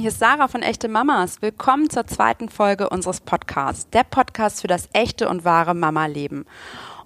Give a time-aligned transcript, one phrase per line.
[0.00, 1.42] hier ist Sarah von Echte Mamas.
[1.42, 6.46] Willkommen zur zweiten Folge unseres Podcasts, der Podcast für das echte und wahre Mama-Leben.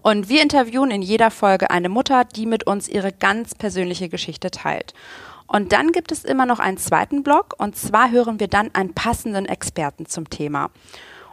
[0.03, 4.53] Und wir interviewen in jeder Folge eine Mutter, die mit uns ihre ganz persönliche Geschichte
[4.53, 4.95] teilt.
[5.49, 8.95] Und dann gibt es immer noch einen zweiten Blog und zwar hören wir dann einen
[8.95, 10.71] passenden Experten zum Thema.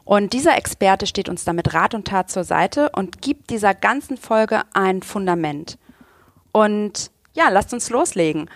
[0.04, 4.18] Und dieser Experte steht uns damit Rat und Tat zur Seite und gibt dieser ganzen
[4.18, 5.78] Folge ein Fundament.
[6.54, 8.50] Und ja, lasst uns loslegen.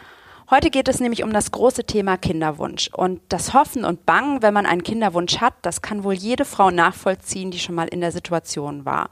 [0.51, 2.89] Heute geht es nämlich um das große Thema Kinderwunsch.
[2.93, 6.69] Und das Hoffen und Bangen, wenn man einen Kinderwunsch hat, das kann wohl jede Frau
[6.69, 9.09] nachvollziehen, die schon mal in der Situation war.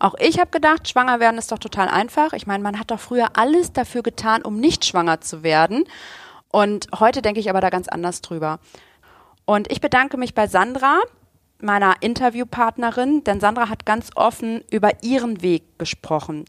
[0.00, 2.32] Auch ich habe gedacht, schwanger werden ist doch total einfach.
[2.32, 5.84] Ich meine, man hat doch früher alles dafür getan, um nicht schwanger zu werden.
[6.50, 8.58] Und heute denke ich aber da ganz anders drüber.
[9.44, 10.98] Und ich bedanke mich bei Sandra,
[11.60, 16.44] meiner Interviewpartnerin, denn Sandra hat ganz offen über ihren Weg gesprochen.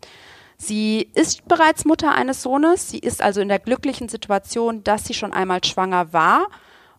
[0.63, 2.87] Sie ist bereits Mutter eines Sohnes.
[2.87, 6.49] Sie ist also in der glücklichen Situation, dass sie schon einmal schwanger war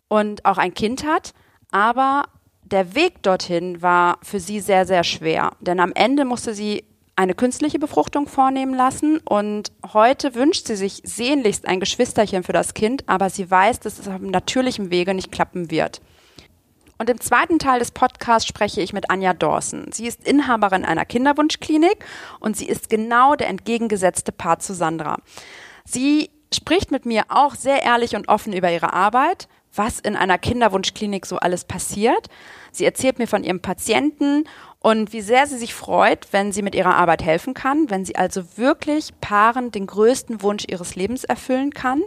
[0.09, 1.33] und auch ein Kind hat.
[1.71, 2.25] Aber
[2.65, 5.53] der Weg dorthin war für sie sehr, sehr schwer.
[5.61, 6.83] Denn am Ende musste sie
[7.15, 12.75] eine künstliche Befruchtung vornehmen lassen und heute wünscht sie sich sehnlichst ein Geschwisterchen für das
[12.75, 16.01] Kind, aber sie weiß, dass es auf natürlichem Wege nicht klappen wird.
[17.03, 19.91] Und im zweiten Teil des Podcasts spreche ich mit Anja Dawson.
[19.91, 22.05] Sie ist Inhaberin einer Kinderwunschklinik
[22.39, 25.19] und sie ist genau der entgegengesetzte Part zu Sandra.
[25.85, 30.39] Sie spricht mit mir auch sehr ehrlich und offen über ihre Arbeit, was in einer
[30.39, 32.29] Kinderwunschklinik so alles passiert.
[32.71, 34.45] Sie erzählt mir von ihrem Patienten
[34.79, 38.15] und wie sehr sie sich freut, wenn sie mit ihrer Arbeit helfen kann, wenn sie
[38.15, 42.03] also wirklich Paaren den größten Wunsch ihres Lebens erfüllen kann.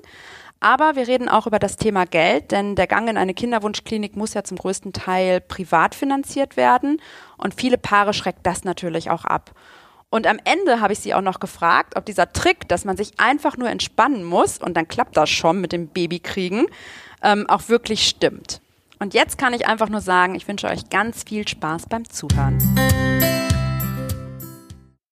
[0.65, 4.33] Aber wir reden auch über das Thema Geld, denn der Gang in eine Kinderwunschklinik muss
[4.33, 6.99] ja zum größten Teil privat finanziert werden
[7.37, 9.51] und viele Paare schreckt das natürlich auch ab.
[10.09, 13.19] Und am Ende habe ich sie auch noch gefragt, ob dieser Trick, dass man sich
[13.19, 16.65] einfach nur entspannen muss und dann klappt das schon mit dem Babykriegen,
[17.21, 18.59] ähm, auch wirklich stimmt.
[18.97, 22.57] Und jetzt kann ich einfach nur sagen, ich wünsche euch ganz viel Spaß beim Zuhören.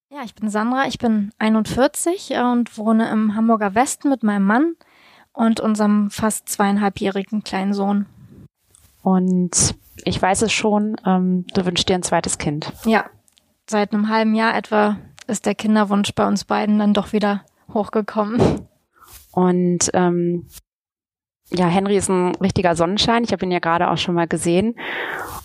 [0.09, 4.75] Ja, ich bin Sandra, ich bin 41 und wohne im Hamburger Westen mit meinem Mann
[5.34, 8.06] und unserem fast zweieinhalbjährigen kleinen Sohn.
[9.02, 12.72] Und ich weiß es schon, ähm, du wünschst dir ein zweites Kind.
[12.86, 13.06] Ja,
[13.70, 18.68] seit einem halben Jahr etwa ist der Kinderwunsch bei uns beiden dann doch wieder hochgekommen.
[19.32, 20.48] Und ähm,
[21.50, 23.24] ja, Henry ist ein richtiger Sonnenschein.
[23.24, 24.76] Ich habe ihn ja gerade auch schon mal gesehen.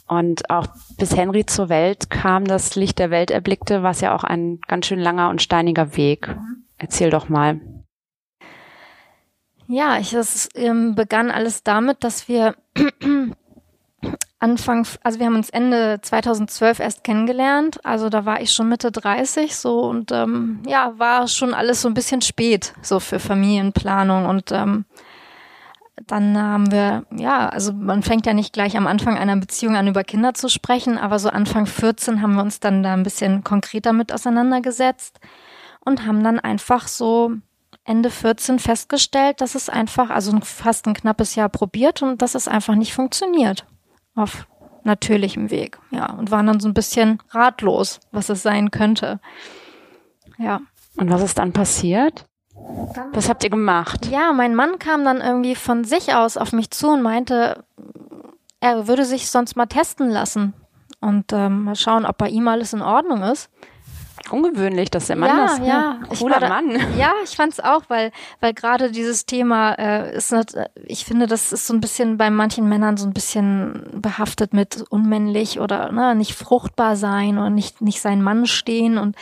[0.06, 0.66] Und auch
[0.96, 4.60] bis Henry zur Welt kam, das Licht der Welt erblickte, war es ja auch ein
[4.66, 6.34] ganz schön langer und steiniger Weg.
[6.78, 7.60] Erzähl doch mal.
[9.70, 12.54] Ja, ich, es ähm, begann alles damit, dass wir
[14.40, 17.84] Anfang, also wir haben uns Ende 2012 erst kennengelernt.
[17.84, 21.88] Also da war ich schon Mitte 30 so und ähm, ja, war schon alles so
[21.88, 24.86] ein bisschen spät so für Familienplanung und ähm,
[26.06, 29.88] dann haben wir, ja, also man fängt ja nicht gleich am Anfang einer Beziehung an,
[29.88, 33.44] über Kinder zu sprechen, aber so Anfang 14 haben wir uns dann da ein bisschen
[33.44, 35.20] konkreter mit auseinandergesetzt
[35.84, 37.32] und haben dann einfach so
[37.88, 42.46] Ende 14 festgestellt, dass es einfach, also fast ein knappes Jahr probiert und dass es
[42.46, 43.64] einfach nicht funktioniert.
[44.14, 44.46] Auf
[44.84, 45.78] natürlichem Weg.
[45.90, 49.20] Ja, und waren dann so ein bisschen ratlos, was es sein könnte.
[50.36, 50.60] Ja.
[50.98, 52.26] Und was ist dann passiert?
[53.12, 54.06] Was habt ihr gemacht?
[54.10, 57.64] Ja, mein Mann kam dann irgendwie von sich aus auf mich zu und meinte,
[58.60, 60.52] er würde sich sonst mal testen lassen
[61.00, 63.48] und ähm, mal schauen, ob bei ihm alles in Ordnung ist
[64.32, 65.58] ungewöhnlich, dass der Mann ja, das.
[65.66, 66.70] Ja, cooler da, Mann.
[66.98, 70.54] Ja, ich fand's auch, weil weil gerade dieses Thema äh, ist, nicht,
[70.86, 74.84] ich finde, das ist so ein bisschen bei manchen Männern so ein bisschen behaftet mit
[74.90, 79.16] unmännlich oder ne, nicht fruchtbar sein oder nicht nicht sein Mann stehen und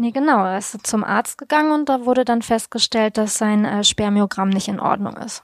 [0.00, 0.44] Nee, genau.
[0.44, 4.68] Er ist zum Arzt gegangen und da wurde dann festgestellt, dass sein äh, Spermiogramm nicht
[4.68, 5.42] in Ordnung ist.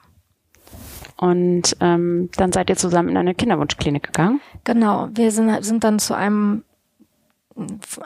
[1.16, 4.40] Und ähm, dann seid ihr zusammen in eine Kinderwunschklinik gegangen?
[4.62, 5.08] Genau.
[5.12, 6.62] Wir sind, sind dann zu einem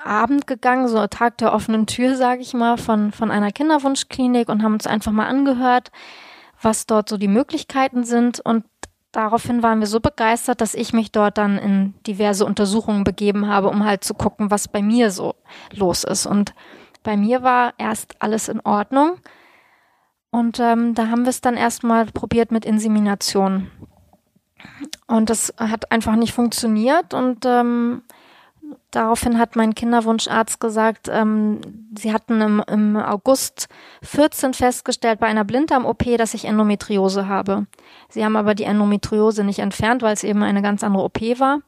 [0.05, 4.63] Abend gegangen, so Tag der offenen Tür, sage ich mal, von, von einer Kinderwunschklinik und
[4.63, 5.91] haben uns einfach mal angehört,
[6.61, 8.41] was dort so die Möglichkeiten sind.
[8.41, 8.65] Und
[9.13, 13.69] daraufhin waren wir so begeistert, dass ich mich dort dann in diverse Untersuchungen begeben habe,
[13.69, 15.35] um halt zu gucken, was bei mir so
[15.75, 16.27] los ist.
[16.27, 16.53] Und
[17.03, 19.19] bei mir war erst alles in Ordnung.
[20.31, 23.71] Und ähm, da haben wir es dann erstmal probiert mit Insemination.
[25.07, 27.15] Und das hat einfach nicht funktioniert.
[27.15, 28.03] Und ähm,
[28.91, 31.61] Daraufhin hat mein Kinderwunscharzt gesagt, ähm,
[31.97, 33.69] sie hatten im, im August
[34.03, 37.67] 14 festgestellt bei einer Blinddarm-OP, dass ich Endometriose habe.
[38.09, 41.61] Sie haben aber die Endometriose nicht entfernt, weil es eben eine ganz andere OP war.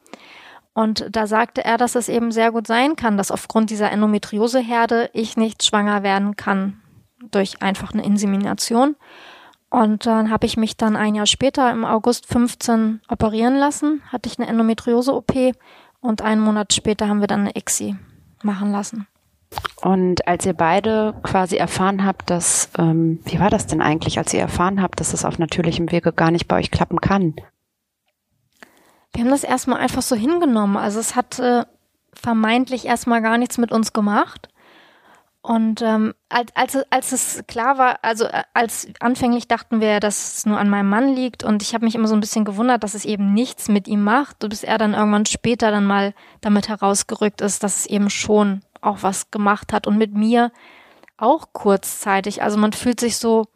[0.72, 5.10] Und da sagte er, dass es eben sehr gut sein kann, dass aufgrund dieser Endometrioseherde
[5.12, 6.80] ich nicht schwanger werden kann
[7.30, 8.96] durch einfach eine Insemination.
[9.68, 14.28] Und dann habe ich mich dann ein Jahr später im August 15 operieren lassen, hatte
[14.28, 15.54] ich eine Endometriose-OP
[16.00, 17.96] und einen Monat später haben wir dann eine ICSI
[18.42, 19.06] machen lassen.
[19.82, 24.32] Und als ihr beide quasi erfahren habt, dass, ähm, wie war das denn eigentlich, als
[24.32, 27.34] ihr erfahren habt, dass es auf natürlichem Wege gar nicht bei euch klappen kann?
[29.12, 30.76] Wir haben das erstmal einfach so hingenommen.
[30.76, 31.64] Also es hat äh,
[32.12, 34.48] vermeintlich erstmal gar nichts mit uns gemacht.
[35.42, 40.36] Und ähm, als, als, als es klar war, also äh, als anfänglich dachten wir, dass
[40.36, 41.44] es nur an meinem Mann liegt.
[41.44, 44.04] Und ich habe mich immer so ein bisschen gewundert, dass es eben nichts mit ihm
[44.04, 48.60] macht, bis er dann irgendwann später dann mal damit herausgerückt ist, dass es eben schon
[48.82, 49.86] auch was gemacht hat.
[49.86, 50.52] Und mit mir
[51.16, 52.42] auch kurzzeitig.
[52.42, 53.46] Also man fühlt sich so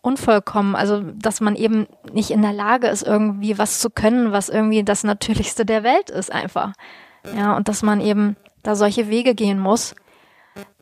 [0.00, 4.50] unvollkommen, also dass man eben nicht in der Lage ist, irgendwie was zu können, was
[4.50, 6.72] irgendwie das Natürlichste der Welt ist einfach.
[7.36, 9.94] Ja, und dass man eben da solche Wege gehen muss,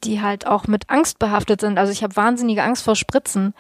[0.05, 1.79] die halt auch mit Angst behaftet sind.
[1.79, 3.55] Also ich habe wahnsinnige Angst vor Spritzen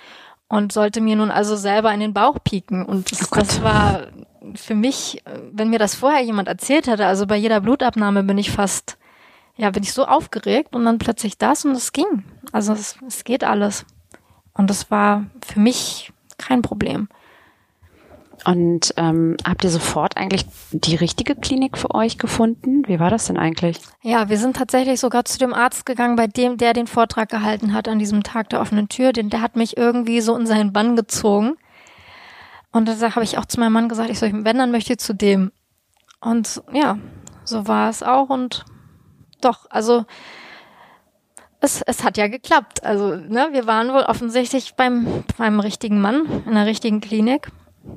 [0.48, 2.84] und sollte mir nun also selber in den Bauch pieken.
[2.84, 4.08] Und das, oh das war
[4.54, 8.50] für mich, wenn mir das vorher jemand erzählt hätte, also bei jeder Blutabnahme bin ich
[8.50, 8.98] fast,
[9.56, 12.24] ja, bin ich so aufgeregt und dann plötzlich das und es ging.
[12.52, 13.86] Also es, es geht alles.
[14.52, 17.08] Und das war für mich kein Problem.
[18.44, 22.86] Und ähm, habt ihr sofort eigentlich die richtige Klinik für euch gefunden?
[22.88, 23.78] Wie war das denn eigentlich?
[24.02, 27.72] Ja, wir sind tatsächlich sogar zu dem Arzt gegangen, bei dem, der den Vortrag gehalten
[27.72, 29.12] hat an diesem Tag der offenen Tür.
[29.12, 31.56] Den, der hat mich irgendwie so in seinen Bann gezogen.
[32.72, 34.98] Und da habe ich auch zu meinem Mann gesagt, ich soll, wenn, dann möchte ich
[34.98, 35.52] zu dem.
[36.20, 36.98] Und ja,
[37.44, 38.28] so war es auch.
[38.28, 38.64] Und
[39.40, 40.04] doch, also
[41.60, 42.82] es, es hat ja geklappt.
[42.84, 47.52] Also, ne, wir waren wohl offensichtlich beim, beim richtigen Mann in der richtigen Klinik.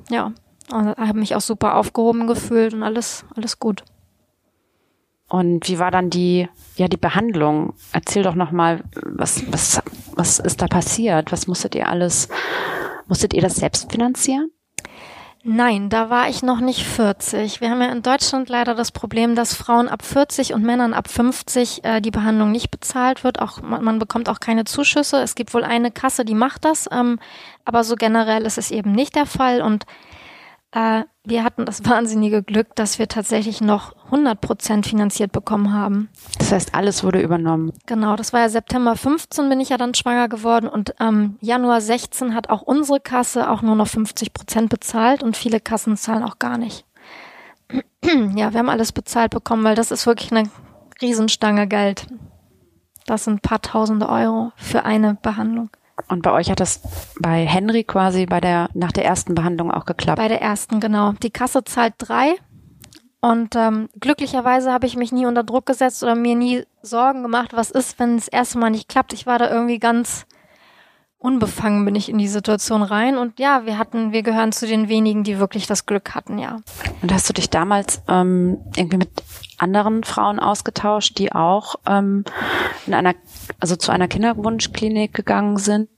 [0.09, 0.33] Ja,
[0.71, 3.83] und habe mich auch super aufgehoben gefühlt und alles, alles gut.
[5.27, 7.73] Und wie war dann die, ja, die Behandlung?
[7.91, 9.81] Erzähl doch nochmal, was, was,
[10.15, 11.31] was ist da passiert?
[11.31, 12.29] Was musstet ihr alles,
[13.07, 14.51] musstet ihr das selbst finanzieren?
[15.47, 17.61] Nein, da war ich noch nicht 40.
[17.61, 21.07] Wir haben ja in Deutschland leider das Problem, dass Frauen ab 40 und Männern ab
[21.07, 23.39] 50 äh, die Behandlung nicht bezahlt wird.
[23.39, 25.17] Auch man, man, bekommt auch keine Zuschüsse.
[25.21, 27.19] Es gibt wohl eine Kasse, die macht das, ähm,
[27.63, 29.61] aber so generell ist es eben nicht der Fall.
[29.61, 29.85] Und
[30.75, 36.09] äh, wir hatten das wahnsinnige Glück, dass wir tatsächlich noch 100 Prozent finanziert bekommen haben.
[36.37, 37.71] Das heißt, alles wurde übernommen.
[37.85, 41.79] Genau, das war ja September 15 bin ich ja dann schwanger geworden und ähm, Januar
[41.79, 46.23] 16 hat auch unsere Kasse auch nur noch 50 Prozent bezahlt und viele Kassen zahlen
[46.23, 46.85] auch gar nicht.
[48.35, 50.49] ja, wir haben alles bezahlt bekommen, weil das ist wirklich eine
[51.01, 52.05] Riesenstange Geld.
[53.05, 55.69] Das sind ein paar tausende Euro für eine Behandlung.
[56.07, 56.81] Und bei euch hat das
[57.19, 60.17] bei Henry quasi bei der nach der ersten Behandlung auch geklappt?
[60.17, 61.13] Bei der ersten, genau.
[61.23, 62.35] Die Kasse zahlt drei.
[63.21, 67.51] Und ähm, glücklicherweise habe ich mich nie unter Druck gesetzt oder mir nie Sorgen gemacht,
[67.53, 69.13] was ist, wenn es erste Mal nicht klappt.
[69.13, 70.27] Ich war da irgendwie ganz
[71.25, 73.17] unbefangen bin ich in die Situation rein.
[73.17, 76.59] Und ja, wir hatten, wir gehören zu den wenigen, die wirklich das Glück hatten, ja.
[77.01, 79.09] Und hast du dich damals ähm, irgendwie mit
[79.57, 82.23] anderen Frauen ausgetauscht, die auch ähm,
[82.85, 83.15] in einer,
[83.59, 85.89] also zu einer Kinderwunschklinik gegangen sind?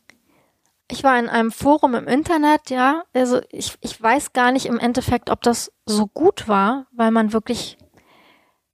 [0.89, 3.03] Ich war in einem Forum im Internet, ja.
[3.13, 7.33] Also ich, ich weiß gar nicht im Endeffekt, ob das so gut war, weil man
[7.33, 7.76] wirklich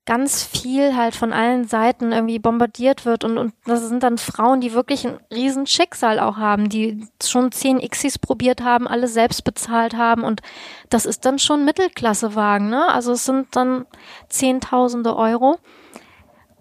[0.05, 4.59] ganz viel halt von allen Seiten irgendwie bombardiert wird und, und das sind dann Frauen,
[4.59, 9.45] die wirklich ein riesen Schicksal auch haben, die schon zehn Xis probiert haben, alle selbst
[9.45, 10.41] bezahlt haben und
[10.89, 12.89] das ist dann schon Mittelklassewagen, ne?
[12.89, 13.85] Also es sind dann
[14.27, 15.57] Zehntausende Euro.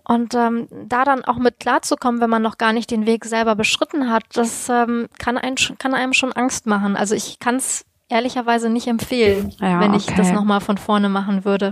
[0.05, 3.55] Und ähm, da dann auch mit klarzukommen, wenn man noch gar nicht den Weg selber
[3.55, 6.97] beschritten hat, das ähm, kann, ein, kann einem schon Angst machen.
[6.97, 10.17] Also ich kann es ehrlicherweise nicht empfehlen, ja, wenn ich okay.
[10.17, 11.71] das nochmal von vorne machen würde.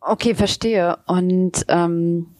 [0.00, 0.98] Okay, verstehe.
[1.06, 2.34] Und ähm,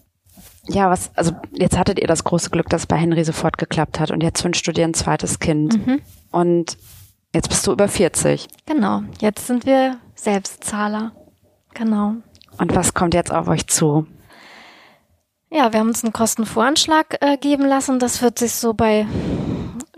[0.68, 4.10] ja, was, also jetzt hattet ihr das große Glück, dass bei Henry sofort geklappt hat
[4.10, 5.86] und jetzt wünschst du dir ein zweites Kind.
[5.86, 6.00] Mhm.
[6.30, 6.76] Und
[7.34, 8.48] jetzt bist du über 40.
[8.66, 11.12] Genau, jetzt sind wir Selbstzahler.
[11.74, 12.14] Genau.
[12.58, 14.06] Und was kommt jetzt auf euch zu?
[15.50, 17.98] Ja, wir haben uns einen Kostenvoranschlag äh, geben lassen.
[17.98, 19.06] Das wird sich so bei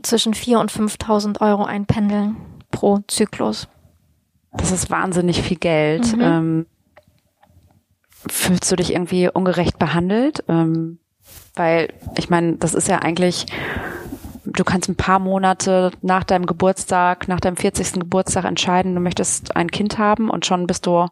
[0.02, 2.36] zwischen 4.000 und 5.000 Euro einpendeln
[2.70, 3.68] pro Zyklus.
[4.52, 6.16] Das ist wahnsinnig viel Geld.
[6.16, 6.22] Mhm.
[6.22, 6.66] Ähm,
[8.28, 10.44] fühlst du dich irgendwie ungerecht behandelt?
[10.48, 10.98] Ähm,
[11.54, 13.46] weil ich meine, das ist ja eigentlich,
[14.44, 17.94] du kannst ein paar Monate nach deinem Geburtstag, nach deinem 40.
[17.94, 21.06] Geburtstag entscheiden, du möchtest ein Kind haben und schon bist du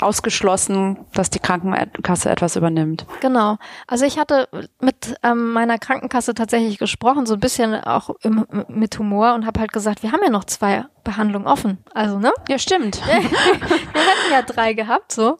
[0.00, 3.06] ausgeschlossen, dass die Krankenkasse etwas übernimmt.
[3.20, 3.56] Genau.
[3.86, 4.48] Also ich hatte
[4.80, 9.60] mit ähm, meiner Krankenkasse tatsächlich gesprochen, so ein bisschen auch im, mit Humor und habe
[9.60, 11.78] halt gesagt, wir haben ja noch zwei Behandlungen offen.
[11.94, 12.32] Also, ne?
[12.48, 13.00] Ja, stimmt.
[13.06, 15.38] wir hätten ja drei gehabt, so.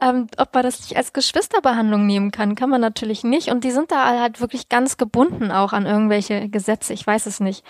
[0.00, 3.48] ähm, ob man das nicht als Geschwisterbehandlung nehmen kann, kann man natürlich nicht.
[3.48, 6.92] Und die sind da halt wirklich ganz gebunden auch an irgendwelche Gesetze.
[6.92, 7.64] Ich weiß es nicht.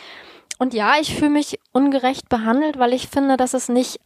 [0.59, 4.01] Und ja, ich fühle mich ungerecht behandelt, weil ich finde, dass es nicht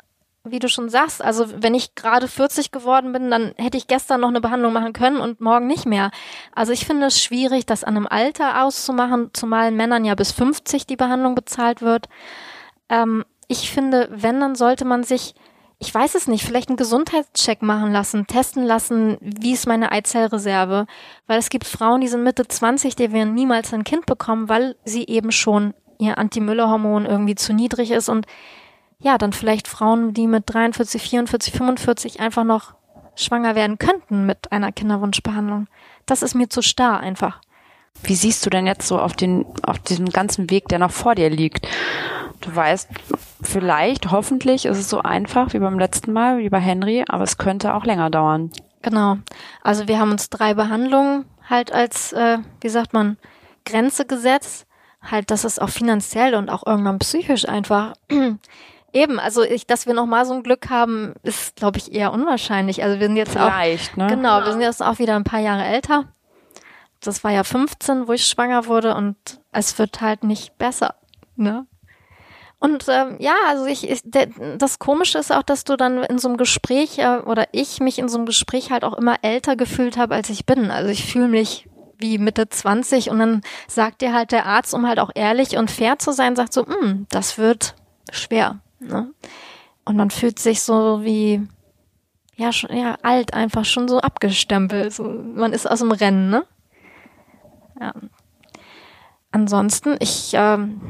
[0.50, 4.20] wie du schon sagst, also wenn ich gerade 40 geworden bin, dann hätte ich gestern
[4.20, 6.10] noch eine Behandlung machen können und morgen nicht mehr.
[6.54, 10.86] Also ich finde es schwierig, das an einem Alter auszumachen, zumal Männern ja bis 50
[10.86, 12.08] die Behandlung bezahlt wird.
[12.88, 15.34] Ähm, ich finde, wenn, dann sollte man sich,
[15.78, 20.86] ich weiß es nicht, vielleicht einen Gesundheitscheck machen lassen, testen lassen, wie ist meine Eizellreserve.
[21.26, 24.76] Weil es gibt Frauen, die sind Mitte 20, die werden niemals ein Kind bekommen, weil
[24.84, 28.26] sie eben schon ihr Anti-Müller-Hormon irgendwie zu niedrig ist und
[28.98, 32.74] ja, dann vielleicht Frauen, die mit 43, 44, 45 einfach noch
[33.14, 35.68] schwanger werden könnten mit einer Kinderwunschbehandlung.
[36.06, 37.40] Das ist mir zu starr einfach.
[38.02, 41.14] Wie siehst du denn jetzt so auf den, auf diesem ganzen Weg, der noch vor
[41.14, 41.66] dir liegt?
[42.42, 42.88] Du weißt,
[43.42, 47.38] vielleicht, hoffentlich ist es so einfach wie beim letzten Mal, wie bei Henry, aber es
[47.38, 48.50] könnte auch länger dauern.
[48.82, 49.16] Genau.
[49.62, 53.16] Also wir haben uns drei Behandlungen halt als, äh, wie sagt man,
[53.64, 54.66] Grenze gesetzt.
[55.02, 57.94] Halt, dass es auch finanziell und auch irgendwann psychisch einfach
[58.92, 62.12] Eben, also ich, dass wir noch mal so ein Glück haben, ist, glaube ich, eher
[62.12, 62.82] unwahrscheinlich.
[62.82, 64.06] Also wir sind jetzt Vielleicht, auch, ne?
[64.06, 66.04] genau, wir sind jetzt auch wieder ein paar Jahre älter.
[67.00, 69.16] Das war ja 15, wo ich schwanger wurde und
[69.52, 70.94] es wird halt nicht besser,
[71.36, 71.66] ne?
[72.58, 76.18] Und ähm, ja, also ich, ich der, das Komische ist auch, dass du dann in
[76.18, 79.56] so einem Gespräch äh, oder ich mich in so einem Gespräch halt auch immer älter
[79.56, 80.70] gefühlt habe, als ich bin.
[80.70, 84.86] Also ich fühle mich wie Mitte 20 und dann sagt dir halt der Arzt, um
[84.86, 87.74] halt auch ehrlich und fair zu sein, sagt so, hm, das wird
[88.10, 88.58] schwer.
[88.78, 89.12] Ne?
[89.84, 91.46] Und man fühlt sich so wie,
[92.34, 94.92] ja, schon, ja, alt einfach, schon so abgestempelt.
[94.92, 96.44] So, man ist aus dem Rennen, ne?
[97.80, 97.92] Ja.
[99.30, 100.80] Ansonsten, ich, ähm,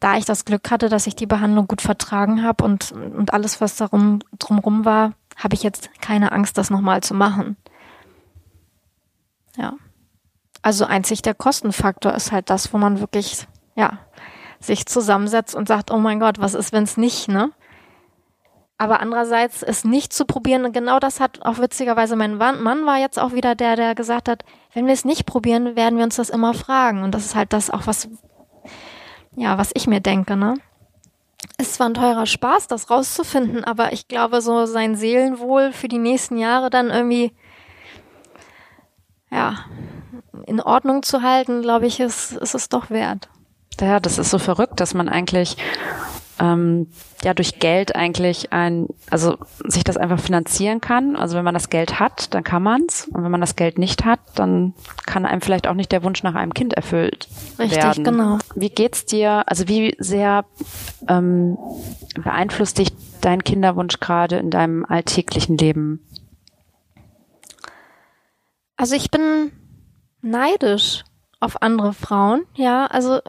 [0.00, 3.60] da ich das Glück hatte, dass ich die Behandlung gut vertragen habe und, und alles,
[3.60, 7.56] was darum drumrum war, habe ich jetzt keine Angst, das nochmal zu machen.
[9.56, 9.74] Ja.
[10.62, 13.98] Also einzig der Kostenfaktor ist halt das, wo man wirklich, ja,
[14.60, 17.50] sich zusammensetzt und sagt, oh mein Gott, was ist, wenn es nicht, ne?
[18.78, 23.18] Aber andererseits es nicht zu probieren, genau das hat auch witzigerweise mein Mann war jetzt
[23.18, 24.44] auch wieder der, der gesagt hat,
[24.74, 27.02] wenn wir es nicht probieren, werden wir uns das immer fragen.
[27.02, 28.08] Und das ist halt das auch, was,
[29.34, 30.54] ja, was ich mir denke, ne?
[31.58, 35.98] Es war ein teurer Spaß, das rauszufinden, aber ich glaube, so sein Seelenwohl für die
[35.98, 37.32] nächsten Jahre dann irgendwie,
[39.30, 39.56] ja,
[40.46, 43.30] in Ordnung zu halten, glaube ich, ist, ist es doch wert.
[43.80, 45.56] Ja, das ist so verrückt, dass man eigentlich
[46.38, 46.88] ähm,
[47.22, 51.16] ja durch Geld eigentlich ein, also sich das einfach finanzieren kann.
[51.16, 53.08] Also wenn man das Geld hat, dann kann man's.
[53.12, 54.74] Und wenn man das Geld nicht hat, dann
[55.06, 57.28] kann einem vielleicht auch nicht der Wunsch nach einem Kind erfüllt
[57.58, 58.04] Richtig, werden.
[58.04, 58.38] genau.
[58.54, 59.44] Wie geht's dir?
[59.46, 60.44] Also wie sehr
[61.08, 61.56] ähm,
[62.22, 66.00] beeinflusst dich dein Kinderwunsch gerade in deinem alltäglichen Leben?
[68.76, 69.52] Also ich bin
[70.20, 71.04] neidisch
[71.38, 72.86] auf andere Frauen, ja.
[72.86, 73.20] Also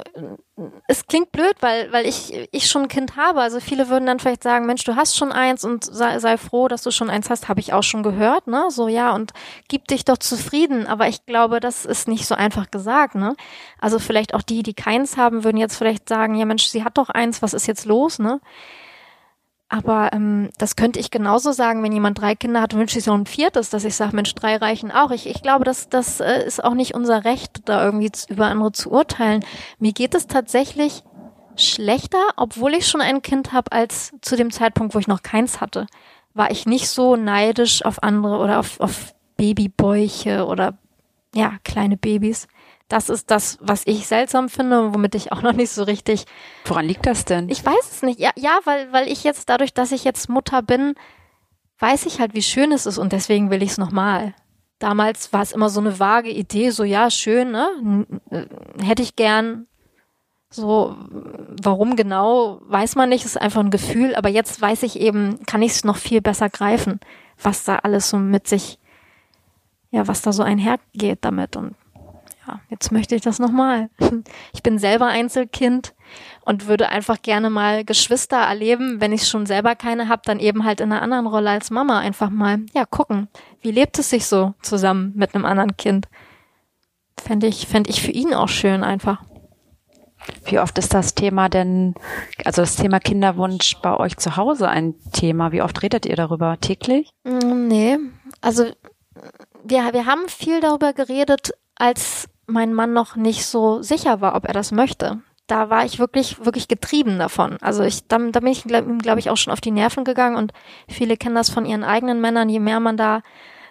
[0.88, 3.42] es klingt blöd, weil, weil ich, ich schon ein Kind habe.
[3.42, 6.68] Also viele würden dann vielleicht sagen, Mensch, du hast schon eins und sei, sei froh,
[6.68, 8.66] dass du schon eins hast, habe ich auch schon gehört, ne?
[8.70, 9.34] So, ja, und
[9.68, 10.88] gib dich doch zufrieden.
[10.88, 13.36] Aber ich glaube, das ist nicht so einfach gesagt, ne?
[13.80, 16.98] Also vielleicht auch die, die keins haben, würden jetzt vielleicht sagen, ja Mensch, sie hat
[16.98, 18.40] doch eins, was ist jetzt los, ne?
[19.70, 23.14] Aber ähm, das könnte ich genauso sagen, wenn jemand drei Kinder hat, wünsche ich so
[23.14, 25.12] ein viertes, dass ich sage, Mensch, drei reichen auch.
[25.12, 28.72] Ich, ich glaube, das, das äh, ist auch nicht unser Recht, da irgendwie über andere
[28.72, 29.44] zu urteilen.
[29.80, 31.04] Mir geht es tatsächlich
[31.58, 35.60] schlechter, obwohl ich schon ein Kind habe, als zu dem Zeitpunkt, wo ich noch keins
[35.60, 35.88] hatte.
[36.34, 40.78] War ich nicht so neidisch auf andere oder auf, auf Babybäuche oder
[41.36, 42.48] ja, kleine Babys.
[42.88, 46.26] Das ist das, was ich seltsam finde und womit ich auch noch nicht so richtig.
[46.66, 47.50] Woran liegt das denn?
[47.50, 48.20] Ich weiß es nicht.
[48.20, 50.96] Ja, ja, weil, weil ich jetzt dadurch, dass ich jetzt Mutter bin,
[51.80, 54.34] weiß ich halt, wie schön es ist und deswegen will ich es nochmal.
[54.80, 58.06] Damals war es immer so eine vage Idee, so ja, schön, ne?
[58.30, 58.46] Äh,
[58.84, 59.68] hätte ich gern.
[60.50, 60.96] So,
[61.62, 65.62] warum genau, weiß man nicht, ist einfach ein Gefühl, aber jetzt weiß ich eben, kann
[65.62, 67.02] ich es noch viel besser greifen,
[67.42, 68.80] was da alles so mit sich,
[69.92, 71.76] ja, was da so einhergeht damit und
[72.70, 73.90] jetzt möchte ich das nochmal.
[74.54, 75.94] Ich bin selber Einzelkind
[76.44, 79.00] und würde einfach gerne mal Geschwister erleben.
[79.00, 82.00] Wenn ich schon selber keine habe, dann eben halt in einer anderen Rolle als Mama
[82.00, 83.28] einfach mal, ja, gucken.
[83.62, 86.08] Wie lebt es sich so zusammen mit einem anderen Kind?
[87.20, 89.24] Fände ich, fände ich für ihn auch schön einfach.
[90.46, 91.94] Wie oft ist das Thema denn,
[92.44, 95.52] also das Thema Kinderwunsch bei euch zu Hause ein Thema?
[95.52, 96.58] Wie oft redet ihr darüber?
[96.60, 97.10] Täglich?
[97.24, 97.98] Mm, nee,
[98.42, 98.66] also
[99.64, 104.46] wir, wir haben viel darüber geredet, als mein Mann noch nicht so sicher war, ob
[104.48, 105.22] er das möchte.
[105.48, 107.58] da war ich wirklich, wirklich getrieben davon.
[107.62, 110.36] Also ich, da, da bin ich, glaube glaub ich, auch schon auf die Nerven gegangen
[110.36, 110.52] und
[110.90, 112.50] viele kennen das von ihren eigenen Männern.
[112.50, 113.22] Je mehr man da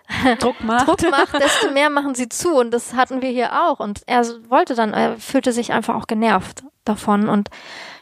[0.38, 0.88] Druck macht.
[0.88, 2.54] Druck macht, desto mehr machen sie zu.
[2.54, 3.80] Und das hatten wir hier auch.
[3.80, 7.28] Und er wollte dann, er fühlte sich einfach auch genervt davon.
[7.28, 7.50] Und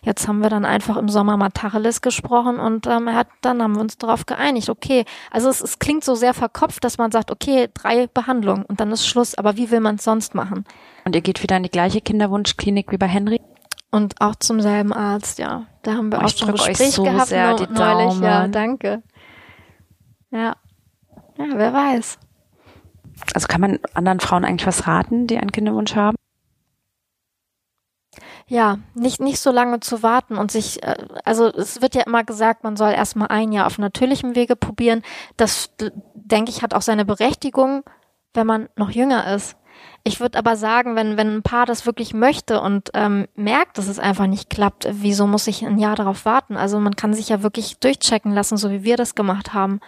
[0.02, 3.62] jetzt haben wir dann einfach im Sommer mal Tacheles gesprochen und ähm, er hat, dann
[3.62, 4.68] haben wir uns darauf geeinigt.
[4.68, 8.80] Okay, also es, es klingt so sehr verkopft, dass man sagt, okay, drei Behandlungen und
[8.80, 9.34] dann ist Schluss.
[9.34, 10.64] Aber wie will man es sonst machen?
[11.04, 13.40] Und ihr geht wieder in die gleiche Kinderwunschklinik wie bei Henry?
[13.90, 15.66] Und auch zum selben Arzt, ja.
[15.82, 18.20] Da haben wir oh, auch schon ein Gespräch so gehabt sehr neulich.
[18.20, 19.02] Ja, danke.
[20.30, 20.56] Ja.
[21.36, 22.18] Ja, wer weiß.
[23.34, 26.16] Also kann man anderen Frauen eigentlich was raten, die einen Kinderwunsch haben?
[28.46, 32.24] Ja, nicht, nicht so lange zu warten und sich, äh, also es wird ja immer
[32.24, 35.02] gesagt, man soll erstmal ein Jahr auf natürlichem Wege probieren.
[35.36, 35.70] Das,
[36.14, 37.84] denke ich, hat auch seine Berechtigung,
[38.34, 39.56] wenn man noch jünger ist.
[40.04, 43.88] Ich würde aber sagen, wenn, wenn ein Paar das wirklich möchte und ähm, merkt, dass
[43.88, 46.56] es einfach nicht klappt, wieso muss ich ein Jahr darauf warten?
[46.56, 49.80] Also man kann sich ja wirklich durchchecken lassen, so wie wir das gemacht haben,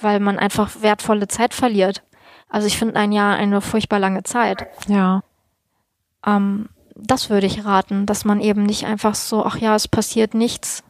[0.00, 2.02] weil man einfach wertvolle Zeit verliert.
[2.48, 4.66] Also ich finde ein Jahr eine furchtbar lange Zeit.
[4.88, 5.22] Ja.
[6.26, 10.34] Ähm, das würde ich raten, dass man eben nicht einfach so, ach ja, es passiert
[10.34, 10.84] nichts.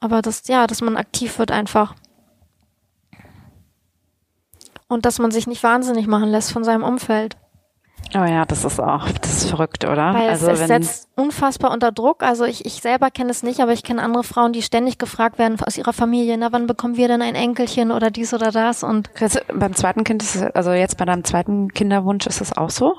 [0.00, 1.94] Aber das, ja, dass man aktiv wird einfach.
[4.88, 7.36] Und dass man sich nicht wahnsinnig machen lässt von seinem Umfeld.
[8.14, 10.14] Oh ja, das ist auch, das ist verrückt, oder?
[10.14, 12.22] Weil also es, es setzt unfassbar unter Druck.
[12.22, 15.38] Also ich, ich selber kenne es nicht, aber ich kenne andere Frauen, die ständig gefragt
[15.38, 18.82] werden aus ihrer Familie, na, wann bekommen wir denn ein Enkelchen oder dies oder das?
[18.82, 19.10] Und
[19.52, 22.96] beim zweiten Kind ist es, also jetzt bei deinem zweiten Kinderwunsch ist es auch so?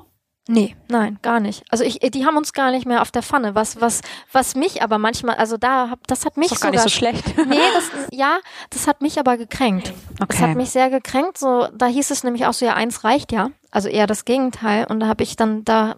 [0.47, 1.63] Nee, nein, gar nicht.
[1.71, 3.55] Also ich, die haben uns gar nicht mehr auf der Pfanne.
[3.55, 6.85] Was, was, was mich aber manchmal, also da, das hat mich ist doch gar sogar,
[6.85, 7.37] nicht so schlecht.
[7.47, 8.37] Nee, das, ja,
[8.69, 9.91] das hat mich aber gekränkt.
[10.21, 10.25] Okay.
[10.29, 11.39] Das hat mich sehr gekränkt.
[11.39, 13.49] So, da hieß es nämlich auch so, ja, eins reicht ja.
[13.75, 14.85] Also eher das Gegenteil.
[14.85, 15.97] Und da habe ich dann, da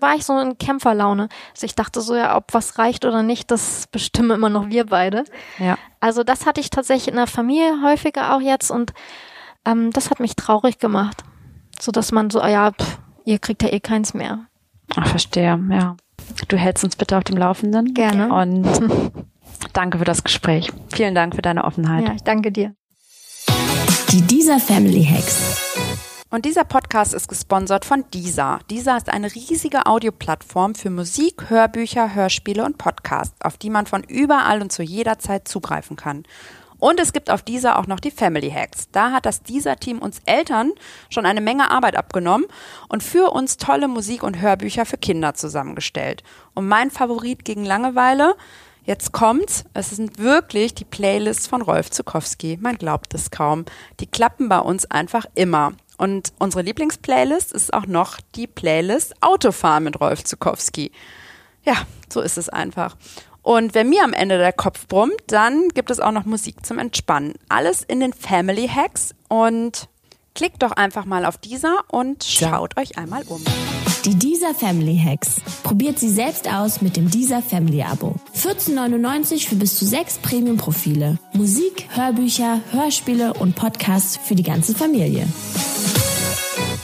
[0.00, 1.28] war ich so in Kämpferlaune.
[1.50, 4.86] Also ich dachte so, ja, ob was reicht oder nicht, das bestimmen immer noch wir
[4.86, 5.24] beide.
[5.58, 5.76] Ja.
[5.98, 8.92] Also das hatte ich tatsächlich in der Familie häufiger auch jetzt und
[9.64, 11.24] ähm, das hat mich traurig gemacht.
[11.80, 14.46] So dass man so, ja, pff, ihr kriegt ja eh keins mehr.
[14.94, 15.96] Ach, verstehe, ja.
[16.46, 17.94] Du hältst uns bitte auf dem Laufenden.
[17.94, 18.32] Gerne.
[18.32, 18.64] Und
[19.72, 20.72] danke für das Gespräch.
[20.94, 22.06] Vielen Dank für deine Offenheit.
[22.06, 22.76] Ja, ich danke dir.
[24.12, 26.06] Die Dieser Family Hacks.
[26.30, 28.58] Und dieser Podcast ist gesponsert von Deezer.
[28.70, 34.02] Deezer ist eine riesige Audioplattform für Musik, Hörbücher, Hörspiele und Podcasts, auf die man von
[34.02, 36.24] überall und zu jeder Zeit zugreifen kann.
[36.78, 38.90] Und es gibt auf dieser auch noch die Family Hacks.
[38.92, 40.72] Da hat das dieser Team uns Eltern
[41.08, 42.46] schon eine Menge Arbeit abgenommen
[42.90, 46.22] und für uns tolle Musik und Hörbücher für Kinder zusammengestellt.
[46.52, 48.36] Und mein Favorit gegen Langeweile,
[48.84, 52.58] jetzt kommt's, es sind wirklich die Playlists von Rolf Zukowski.
[52.60, 53.64] Man glaubt es kaum.
[53.98, 55.72] Die klappen bei uns einfach immer.
[55.98, 60.92] Und unsere Lieblingsplaylist ist auch noch die Playlist Autofahren mit Rolf Zukowski.
[61.64, 61.74] Ja,
[62.08, 62.96] so ist es einfach.
[63.42, 66.78] Und wenn mir am Ende der Kopf brummt, dann gibt es auch noch Musik zum
[66.78, 67.34] Entspannen.
[67.48, 69.88] Alles in den Family Hacks und
[70.34, 72.82] klickt doch einfach mal auf dieser und schaut ja.
[72.82, 73.42] euch einmal um.
[74.04, 75.40] Die Dieser Family Hacks.
[75.64, 78.14] Probiert sie selbst aus mit dem Dieser Family Abo.
[78.36, 81.18] 14,99 für bis zu sechs Premium-Profile.
[81.32, 85.26] Musik, Hörbücher, Hörspiele und Podcasts für die ganze Familie.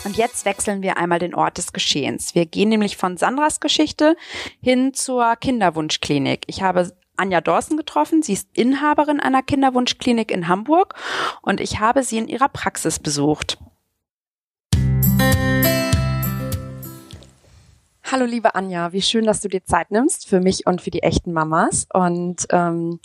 [0.04, 2.34] Und jetzt wechseln wir einmal den Ort des Geschehens.
[2.34, 4.16] Wir gehen nämlich von Sandras Geschichte
[4.60, 6.42] hin zur Kinderwunschklinik.
[6.48, 8.22] Ich habe Anja Dawson getroffen.
[8.22, 10.94] Sie ist Inhaberin einer Kinderwunschklinik in Hamburg
[11.42, 13.58] und ich habe sie in ihrer Praxis besucht.
[18.14, 21.02] Hallo liebe Anja, wie schön, dass du dir Zeit nimmst für mich und für die
[21.02, 21.88] echten Mamas.
[21.92, 23.00] Und ähm,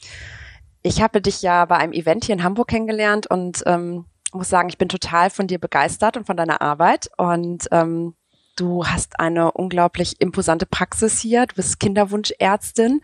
[0.83, 4.69] ich habe dich ja bei einem Event hier in Hamburg kennengelernt und ähm, muss sagen,
[4.69, 7.09] ich bin total von dir begeistert und von deiner Arbeit.
[7.17, 8.13] Und ähm,
[8.55, 11.47] du hast eine unglaublich imposante Praxis hier.
[11.47, 13.01] Du bist Kinderwunschärztin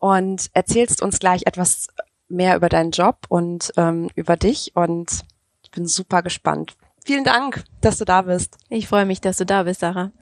[0.00, 1.86] und erzählst uns gleich etwas
[2.26, 4.72] mehr über deinen Job und ähm, über dich.
[4.74, 5.22] Und
[5.62, 6.76] ich bin super gespannt.
[7.08, 8.58] Vielen Dank, dass du da bist.
[8.68, 10.12] Ich freue mich, dass du da bist, Sarah.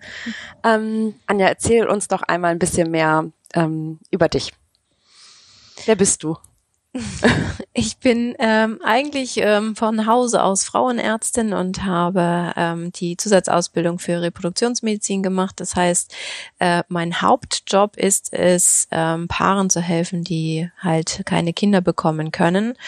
[0.63, 4.53] Ähm, Anja, erzähl uns doch einmal ein bisschen mehr ähm, über dich.
[5.85, 6.37] Wer bist du?
[7.79, 14.23] Ich bin ähm, eigentlich ähm, von Hause aus Frauenärztin und habe ähm, die Zusatzausbildung für
[14.23, 15.61] Reproduktionsmedizin gemacht.
[15.61, 16.15] Das heißt,
[16.59, 22.79] äh, mein Hauptjob ist es, ähm, Paaren zu helfen, die halt keine Kinder bekommen können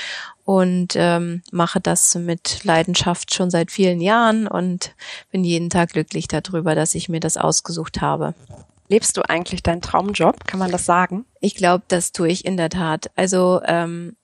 [0.49, 4.95] und ähm, mache das mit Leidenschaft schon seit vielen Jahren und
[5.31, 8.33] bin jeden Tag glücklich darüber, dass ich mir das ausgesucht habe.
[8.89, 10.47] Lebst du eigentlich deinen Traumjob?
[10.47, 11.27] Kann man das sagen?
[11.41, 13.11] Ich glaube, das tue ich in der Tat.
[13.15, 14.17] Also ähm,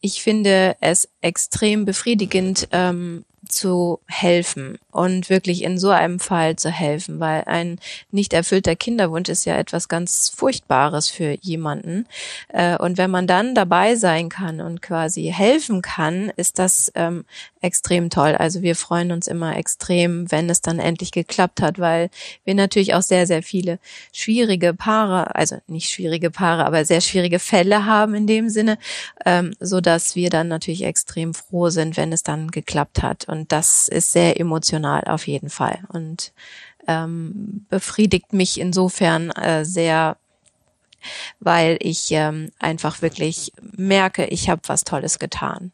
[0.00, 6.70] ich finde es extrem befriedigend ähm, zu helfen und wirklich in so einem Fall zu
[6.70, 7.80] helfen, weil ein
[8.12, 12.06] nicht erfüllter Kinderwunsch ist ja etwas ganz Furchtbares für jemanden.
[12.48, 17.24] Äh, und wenn man dann dabei sein kann und quasi helfen kann, ist das ähm,
[17.60, 18.36] extrem toll.
[18.36, 22.08] Also wir freuen uns immer extrem, wenn es dann endlich geklappt hat, weil
[22.44, 23.80] wir natürlich auch sehr, sehr viele
[24.12, 28.78] schwierige Paare, also nicht schwierige Paare, aber sehr schwierige Fälle haben in dem Sinne,
[29.26, 33.28] ähm, so dass wir dann natürlich extrem froh sind, wenn es dann geklappt hat.
[33.28, 36.32] Und das ist sehr emotional auf jeden Fall und
[36.86, 40.16] ähm, befriedigt mich insofern äh, sehr
[41.38, 45.72] weil ich ähm, einfach wirklich merke, ich habe was Tolles getan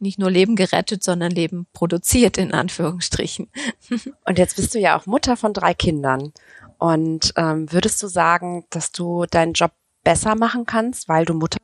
[0.00, 3.48] nicht nur Leben gerettet, sondern Leben produziert, in Anführungsstrichen.
[4.24, 6.32] Und jetzt bist du ja auch Mutter von drei Kindern.
[6.78, 9.72] Und ähm, würdest du sagen, dass du deinen Job
[10.02, 11.59] besser machen kannst, weil du Mutter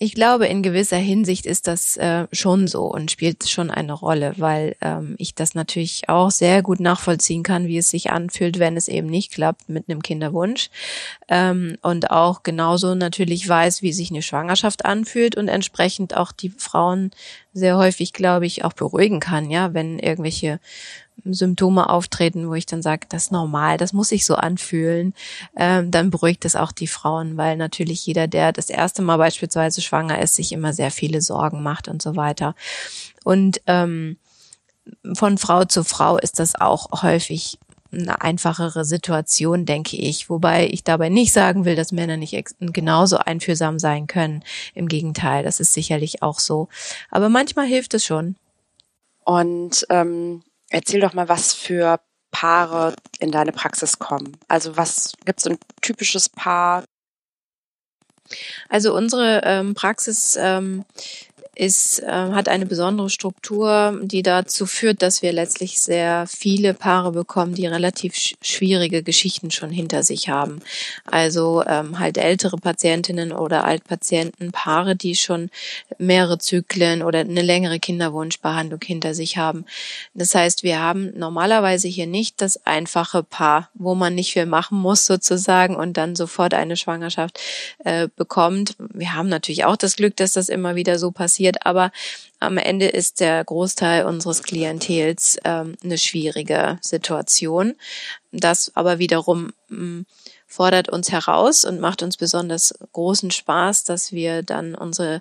[0.00, 4.32] ich glaube, in gewisser Hinsicht ist das äh, schon so und spielt schon eine Rolle,
[4.36, 8.76] weil ähm, ich das natürlich auch sehr gut nachvollziehen kann, wie es sich anfühlt, wenn
[8.76, 10.70] es eben nicht klappt mit einem Kinderwunsch.
[11.26, 16.50] Ähm, und auch genauso natürlich weiß, wie sich eine Schwangerschaft anfühlt und entsprechend auch die
[16.50, 17.10] Frauen
[17.52, 20.60] sehr häufig, glaube ich, auch beruhigen kann, ja, wenn irgendwelche
[21.24, 25.14] Symptome auftreten, wo ich dann sage, das ist normal, das muss sich so anfühlen,
[25.56, 29.80] ähm, dann beruhigt es auch die Frauen, weil natürlich jeder, der das erste Mal beispielsweise
[29.82, 32.54] schwanger ist, sich immer sehr viele Sorgen macht und so weiter.
[33.24, 34.16] Und ähm,
[35.14, 37.58] von Frau zu Frau ist das auch häufig
[37.92, 40.28] eine einfachere Situation, denke ich.
[40.28, 44.44] Wobei ich dabei nicht sagen will, dass Männer nicht genauso einfühlsam sein können.
[44.74, 46.68] Im Gegenteil, das ist sicherlich auch so.
[47.10, 48.36] Aber manchmal hilft es schon.
[49.24, 52.00] Und ähm, Erzähl doch mal, was für
[52.30, 54.36] Paare in deine Praxis kommen.
[54.48, 56.84] Also was gibt es ein typisches Paar?
[58.68, 60.84] Also unsere ähm, Praxis ähm,
[61.58, 67.10] ist, äh, hat eine besondere Struktur, die dazu führt, dass wir letztlich sehr viele Paare
[67.10, 70.60] bekommen, die relativ sch schwierige Geschichten schon hinter sich haben.
[71.04, 75.50] Also ähm, halt ältere Patientinnen oder Altpatienten, Paare, die schon
[75.98, 79.64] mehrere Zyklen oder eine längere Kinderwunschbehandlung hinter sich haben.
[80.14, 84.78] Das heißt, wir haben normalerweise hier nicht das einfache Paar, wo man nicht viel machen
[84.78, 87.40] muss sozusagen und dann sofort eine Schwangerschaft
[87.84, 88.76] äh, bekommt.
[88.78, 91.90] Wir haben natürlich auch das Glück, dass das immer wieder so passiert passiert, aber
[92.40, 97.74] am Ende ist der Großteil unseres Klientels ähm, eine schwierige Situation.
[98.32, 100.06] Das aber wiederum mh, mm,
[100.46, 105.20] fordert uns heraus und macht uns besonders großen Spaß, dass wir dann unsere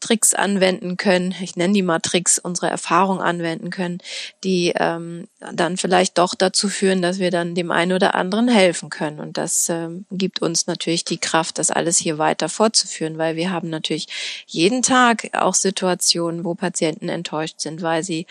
[0.00, 3.98] Tricks anwenden können, ich nenne die mal Tricks, unsere Erfahrung anwenden können,
[4.44, 8.90] die ähm, dann vielleicht doch dazu führen, dass wir dann dem einen oder anderen helfen
[8.90, 9.18] können.
[9.18, 13.50] Und das ähm, gibt uns natürlich die Kraft, das alles hier weiter fortzuführen, weil wir
[13.50, 14.06] haben natürlich
[14.46, 18.26] jeden Tag auch Situationen, wo Patienten enttäuscht sind, weil sie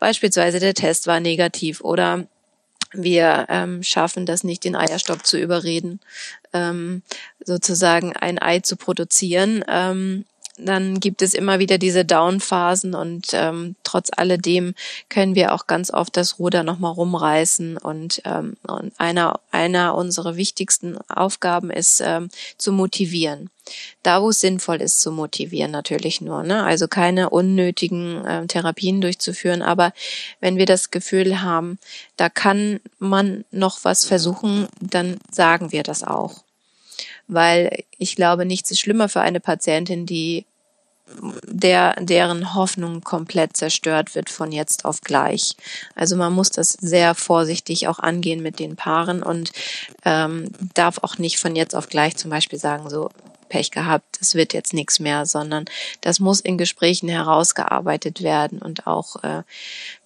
[0.00, 2.26] beispielsweise der Test war negativ oder
[2.96, 6.00] wir ähm, schaffen das nicht, den Eierstock zu überreden,
[6.52, 7.02] ähm,
[7.44, 9.64] sozusagen ein Ei zu produzieren.
[9.68, 10.24] Ähm,
[10.56, 14.74] dann gibt es immer wieder diese Down-Phasen und ähm, trotz alledem
[15.08, 20.36] können wir auch ganz oft das Ruder nochmal rumreißen und, ähm, und einer, einer unserer
[20.36, 23.50] wichtigsten Aufgaben ist ähm, zu motivieren.
[24.02, 26.42] Da, wo es sinnvoll ist, zu motivieren natürlich nur.
[26.42, 26.62] Ne?
[26.62, 29.62] Also keine unnötigen äh, Therapien durchzuführen.
[29.62, 29.92] Aber
[30.40, 31.78] wenn wir das Gefühl haben,
[32.16, 36.43] da kann man noch was versuchen, dann sagen wir das auch
[37.26, 40.46] weil ich glaube, nichts ist schlimmer für eine Patientin, die
[41.46, 45.56] der, deren Hoffnung komplett zerstört wird von jetzt auf gleich.
[45.94, 49.52] Also man muss das sehr vorsichtig auch angehen mit den Paaren und
[50.04, 53.10] ähm, darf auch nicht von jetzt auf gleich zum Beispiel sagen, so
[53.54, 55.66] Pech gehabt, es wird jetzt nichts mehr, sondern
[56.00, 59.44] das muss in Gesprächen herausgearbeitet werden und auch äh,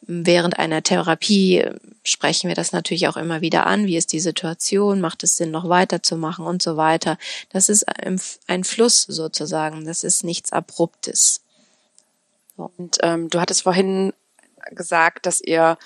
[0.02, 1.64] während einer Therapie
[2.04, 3.86] sprechen wir das natürlich auch immer wieder an.
[3.86, 5.00] Wie ist die Situation?
[5.00, 7.16] Macht es Sinn, noch weiterzumachen und so weiter?
[7.48, 7.86] Das ist
[8.46, 9.86] ein Fluss sozusagen.
[9.86, 11.40] Das ist nichts Abruptes.
[12.56, 14.12] Und ähm, du hattest vorhin
[14.72, 15.78] gesagt, dass ihr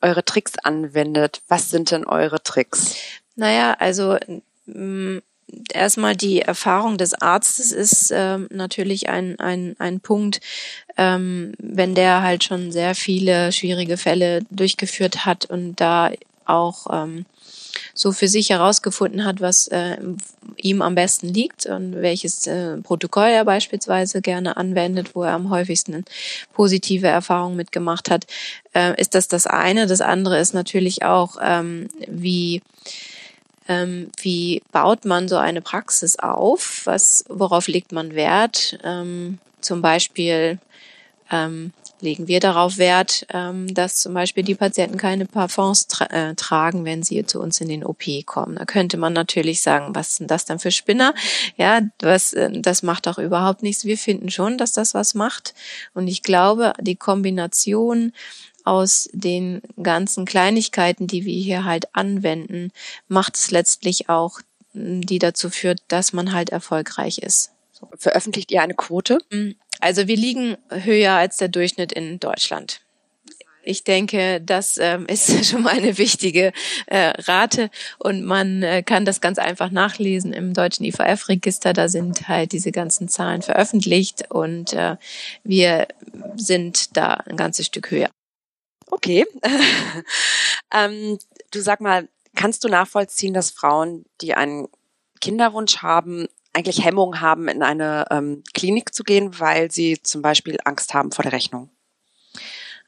[0.00, 1.42] eure Tricks anwendet.
[1.48, 2.94] Was sind denn eure Tricks?
[3.34, 4.16] Naja, also
[5.72, 10.40] erstmal die Erfahrung des Arztes ist ähm, natürlich ein, ein, ein Punkt,
[10.96, 16.10] ähm, wenn der halt schon sehr viele schwierige Fälle durchgeführt hat und da
[16.44, 17.26] auch ähm,
[17.94, 19.96] so für sich herausgefunden hat, was äh,
[20.56, 25.50] ihm am besten liegt und welches äh, Protokoll er beispielsweise gerne anwendet, wo er am
[25.50, 26.04] häufigsten
[26.52, 28.26] positive Erfahrungen mitgemacht hat,
[28.74, 29.86] äh, ist das das eine.
[29.86, 32.62] Das andere ist natürlich auch, ähm, wie
[33.70, 36.82] ähm, wie baut man so eine Praxis auf?
[36.86, 38.78] Was, worauf legt man Wert?
[38.82, 40.58] Ähm, zum Beispiel
[41.30, 46.34] ähm, legen wir darauf Wert, ähm, dass zum Beispiel die Patienten keine Parfums tra äh,
[46.34, 48.56] tragen, wenn sie zu uns in den OP kommen.
[48.56, 51.14] Da könnte man natürlich sagen, was sind das dann für Spinner?
[51.56, 53.84] Ja, was, äh, das macht doch überhaupt nichts.
[53.84, 55.54] Wir finden schon, dass das was macht.
[55.94, 58.12] Und ich glaube, die Kombination
[58.64, 62.72] aus den ganzen Kleinigkeiten, die wir hier halt anwenden,
[63.08, 64.40] macht es letztlich auch,
[64.72, 67.50] die dazu führt, dass man halt erfolgreich ist.
[67.72, 67.88] So.
[67.96, 69.18] Veröffentlicht ihr eine Quote?
[69.30, 72.82] Mm, also wir liegen höher als der Durchschnitt in Deutschland.
[73.62, 76.52] Ich denke, das ähm, ist schon mal eine wichtige
[76.86, 81.72] äh, Rate und man äh, kann das ganz einfach nachlesen im deutschen IVF-Register.
[81.72, 84.96] Da sind halt diese ganzen Zahlen veröffentlicht und äh,
[85.44, 85.88] wir
[86.36, 88.10] sind da ein ganzes Stück höher.
[88.90, 89.26] Okay.
[90.74, 91.18] ähm,
[91.50, 94.68] du sag mal, kannst du nachvollziehen, dass Frauen, die einen
[95.20, 100.58] Kinderwunsch haben, eigentlich Hemmungen haben, in eine ähm, Klinik zu gehen, weil sie zum Beispiel
[100.64, 101.70] Angst haben vor der Rechnung?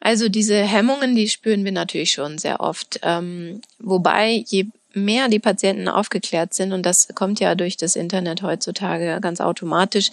[0.00, 2.98] Also diese Hemmungen, die spüren wir natürlich schon sehr oft.
[3.02, 8.42] Ähm, wobei je mehr die Patienten aufgeklärt sind, und das kommt ja durch das Internet
[8.42, 10.10] heutzutage ganz automatisch,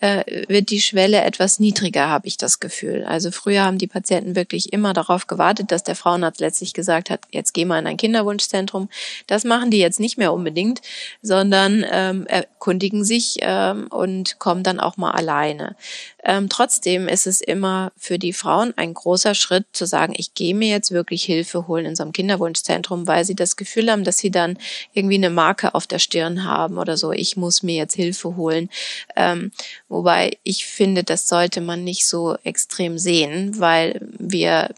[0.00, 3.04] äh, wird die Schwelle etwas niedriger, habe ich das Gefühl.
[3.04, 7.20] Also früher haben die Patienten wirklich immer darauf gewartet, dass der Frauenarzt letztlich gesagt hat,
[7.30, 8.88] jetzt geh mal in ein Kinderwunschzentrum.
[9.26, 10.80] Das machen die jetzt nicht mehr unbedingt,
[11.22, 15.76] sondern ähm, erkundigen sich ähm, und kommen dann auch mal alleine.
[16.24, 20.54] Ähm, trotzdem ist es immer für die Frauen ein großer Schritt zu sagen, ich gehe
[20.54, 24.21] mir jetzt wirklich Hilfe holen in so einem Kinderwunschzentrum, weil sie das Gefühl haben, dass
[24.22, 24.56] sie dann
[24.94, 28.70] irgendwie eine Marke auf der Stirn haben oder so, ich muss mir jetzt Hilfe holen.
[29.16, 29.52] Ähm,
[29.88, 34.70] wobei ich finde, das sollte man nicht so extrem sehen, weil wir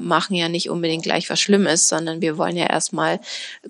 [0.00, 3.20] machen ja nicht unbedingt gleich was Schlimmes, sondern wir wollen ja erstmal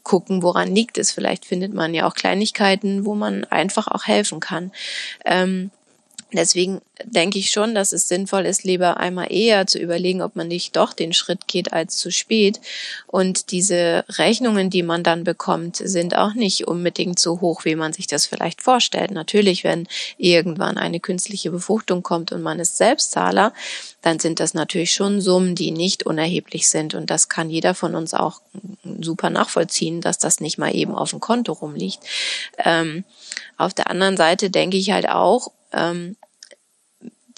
[0.03, 1.11] gucken, woran liegt es.
[1.11, 4.73] Vielleicht findet man ja auch Kleinigkeiten, wo man einfach auch helfen kann.
[5.25, 5.71] Ähm,
[6.33, 10.49] Deswegen denke ich schon, dass es sinnvoll ist, lieber einmal eher zu überlegen, ob man
[10.49, 12.61] nicht doch den Schritt geht als zu spät.
[13.07, 17.93] Und diese Rechnungen, die man dann bekommt, sind auch nicht unbedingt so hoch, wie man
[17.93, 19.11] sich das vielleicht vorstellt.
[19.11, 23.53] Natürlich, wenn irgendwann eine künstliche Befruchtung kommt und man ist Selbstzahler,
[24.01, 26.95] dann sind das natürlich schon Summen, die nicht unerheblich sind.
[26.95, 28.41] Und das kann jeder von uns auch
[29.01, 32.01] super nachvollziehen, dass das nicht mal eben auf dem Konto rumliegt.
[32.59, 33.05] Ähm,
[33.57, 36.17] auf der anderen Seite denke ich halt auch, ähm,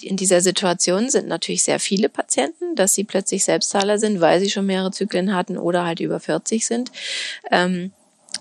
[0.01, 4.49] in dieser Situation sind natürlich sehr viele Patienten, dass sie plötzlich Selbstzahler sind, weil sie
[4.49, 6.91] schon mehrere Zyklen hatten oder halt über 40 sind.
[7.51, 7.91] Ähm,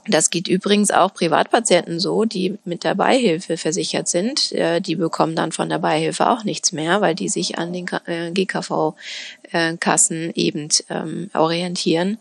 [0.07, 4.53] das geht übrigens auch Privatpatienten so, die mit der Beihilfe versichert sind.
[4.53, 7.87] Äh, die bekommen dann von der Beihilfe auch nichts mehr, weil die sich an den
[8.07, 12.19] äh, GKV-Kassen eben ähm, orientieren.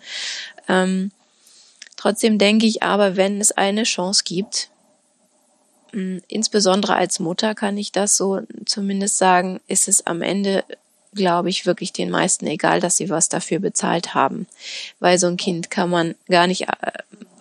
[0.69, 1.12] Ähm,
[1.98, 4.69] trotzdem denke ich aber, wenn es eine Chance gibt,
[6.28, 10.64] insbesondere als Mutter kann ich das so zumindest sagen, ist es am Ende,
[11.14, 14.48] glaube ich, wirklich den meisten egal, dass sie was dafür bezahlt haben.
[15.00, 16.92] Weil so ein Kind kann man gar nicht äh,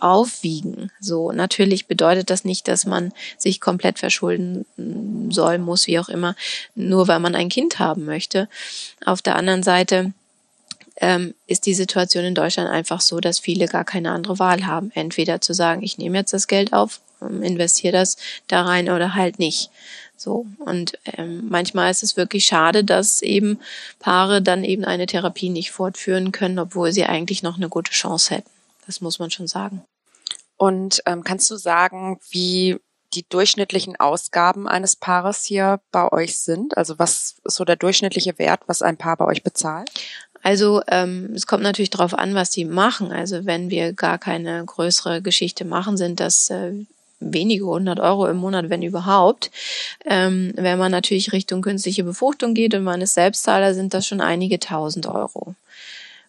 [0.01, 0.91] aufwiegen.
[1.01, 4.67] So, natürlich bedeutet das nicht, dass man sich komplett verschulden
[5.31, 6.35] soll, muss, wie auch immer,
[6.75, 8.49] nur weil man ein Kind haben möchte.
[9.05, 10.13] Auf der anderen Seite,
[11.03, 14.91] ähm, ist die Situation in Deutschland einfach so, dass viele gar keine andere Wahl haben.
[14.95, 18.17] Entweder zu sagen, ich nehme jetzt das Geld auf ähm, investiere das
[18.49, 19.71] da rein oder halt nicht.
[20.17, 20.47] So.
[20.59, 23.59] Und ähm, manchmal ist es wirklich schade, dass eben
[23.99, 28.37] Paare dann eben eine Therapie nicht fortführen können, obwohl sie eigentlich noch eine gute Chance
[28.37, 28.51] hätten.
[28.87, 29.83] Das muss man schon sagen.
[30.57, 32.79] Und ähm, kannst du sagen, wie
[33.15, 36.77] die durchschnittlichen Ausgaben eines Paares hier bei euch sind?
[36.77, 39.91] Also was ist so der durchschnittliche Wert, was ein Paar bei euch bezahlt?
[40.43, 43.13] Also ähm, es kommt natürlich darauf an, was die machen.
[43.13, 46.73] Also wenn wir gar keine größere Geschichte machen, sind das äh,
[47.21, 49.51] wenige hundert Euro im Monat, wenn überhaupt.
[50.05, 54.21] Ähm, wenn man natürlich Richtung künstliche Befruchtung geht und man ist Selbstzahler, sind das schon
[54.21, 55.55] einige tausend Euro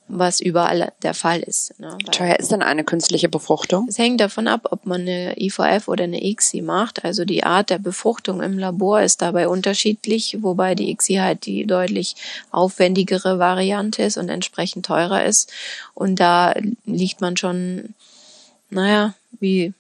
[0.08, 1.80] was überall der Fall ist.
[1.80, 1.98] Ne?
[2.12, 3.88] teuer ist denn eine künstliche Befruchtung?
[3.88, 7.04] Es hängt davon ab, ob man eine IVF oder eine ICSI macht.
[7.06, 11.66] Also die Art der Befruchtung im Labor ist dabei unterschiedlich, wobei die ICSI halt die
[11.66, 12.16] deutlich
[12.52, 15.52] aufwendigere Variante ist und entsprechend teurer ist.
[15.94, 16.54] Und da
[16.86, 17.96] liegt man schon,
[18.70, 19.74] naja, wie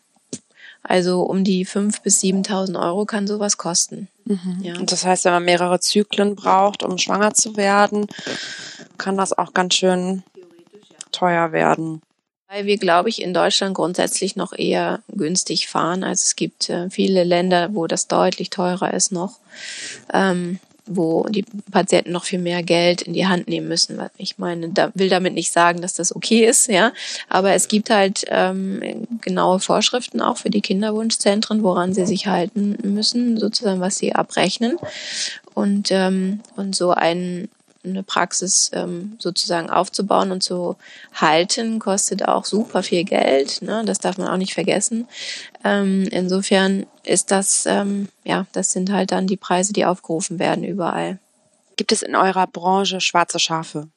[0.83, 4.09] also um die fünf bis 7.000 Euro kann sowas kosten.
[4.25, 4.59] Mhm.
[4.61, 4.77] Ja.
[4.77, 8.07] Und das heißt, wenn man mehrere Zyklen braucht, um schwanger zu werden,
[8.97, 10.23] kann das auch ganz schön
[11.11, 12.01] teuer werden.
[12.47, 16.03] Weil wir, glaube ich, in Deutschland grundsätzlich noch eher günstig fahren.
[16.03, 19.39] Also es gibt äh, viele Länder, wo das deutlich teurer ist noch.
[20.13, 23.99] Ähm, wo die Patienten noch viel mehr Geld in die Hand nehmen müssen.
[24.17, 26.91] Ich meine, da will damit nicht sagen, dass das okay ist, ja,
[27.29, 32.77] aber es gibt halt ähm, genaue Vorschriften auch für die Kinderwunschzentren, woran sie sich halten
[32.83, 34.77] müssen, sozusagen, was sie abrechnen.
[35.53, 37.47] Und, ähm, und so ein
[37.83, 40.77] eine Praxis ähm, sozusagen aufzubauen und zu
[41.13, 43.61] halten, kostet auch super viel Geld.
[43.61, 43.83] Ne?
[43.85, 45.07] Das darf man auch nicht vergessen.
[45.63, 50.63] Ähm, insofern ist das, ähm, ja, das sind halt dann die Preise, die aufgerufen werden
[50.63, 51.19] überall.
[51.75, 53.89] Gibt es in eurer Branche schwarze Schafe?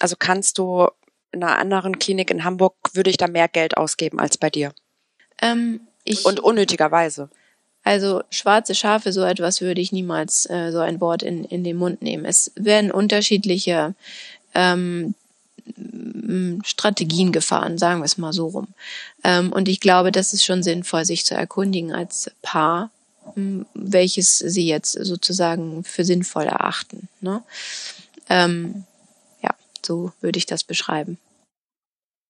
[0.00, 0.88] Also kannst du
[1.32, 4.72] in einer anderen Klinik in Hamburg, würde ich da mehr Geld ausgeben als bei dir?
[5.40, 7.30] Ähm, ich, Und unnötigerweise.
[7.82, 11.76] Also schwarze Schafe, so etwas würde ich niemals äh, so ein Wort in, in den
[11.76, 12.24] Mund nehmen.
[12.24, 13.94] Es werden unterschiedliche
[14.54, 15.14] ähm,
[16.64, 18.68] Strategien gefahren, sagen wir es mal so rum.
[19.24, 22.90] Ähm, und ich glaube, das ist schon sinnvoll, sich zu erkundigen als Paar,
[23.74, 27.08] welches sie jetzt sozusagen für sinnvoll erachten.
[27.20, 27.42] Ne?
[28.28, 28.84] Ähm,
[29.42, 29.50] ja,
[29.84, 31.18] so würde ich das beschreiben.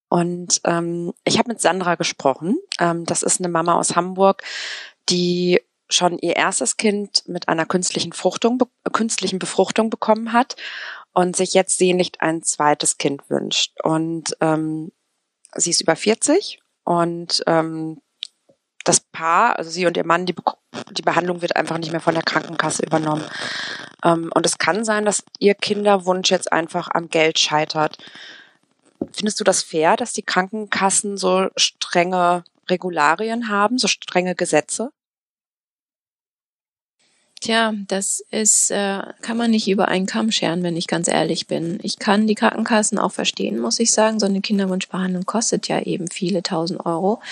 [0.09, 2.59] Und ähm, ich habe mit Sandra gesprochen.
[2.81, 4.43] Ähm, das ist eine Mama aus Hamburg,
[5.09, 10.57] die schon ihr erstes Kind mit einer künstlichen, Fruchtung, künstlichen Befruchtung bekommen hat
[11.13, 13.81] und sich jetzt sehnlich ein zweites Kind wünscht.
[13.83, 14.93] Und ähm,
[15.55, 18.01] sie ist über 40 und ähm,
[18.85, 20.35] das Paar, also sie und ihr Mann, die,
[20.93, 23.25] die Behandlung wird einfach nicht mehr von der Krankenkasse übernommen.
[24.05, 27.99] Ähm, und es kann sein, dass ihr Kinderwunsch jetzt einfach am Geld scheitert.
[29.13, 34.91] Findest du das fair, dass die Krankenkassen so strenge Regularien haben, so strenge Gesetze?
[37.41, 41.47] Tja, das ist, äh, kann man nicht über einen Kamm scheren, wenn ich ganz ehrlich
[41.47, 41.79] bin.
[41.83, 44.21] Ich kann die Krankenkassen auch verstehen, muss ich sagen.
[44.21, 47.23] So eine Kinderwunschbehandlung kostet ja eben viele tausend Euro.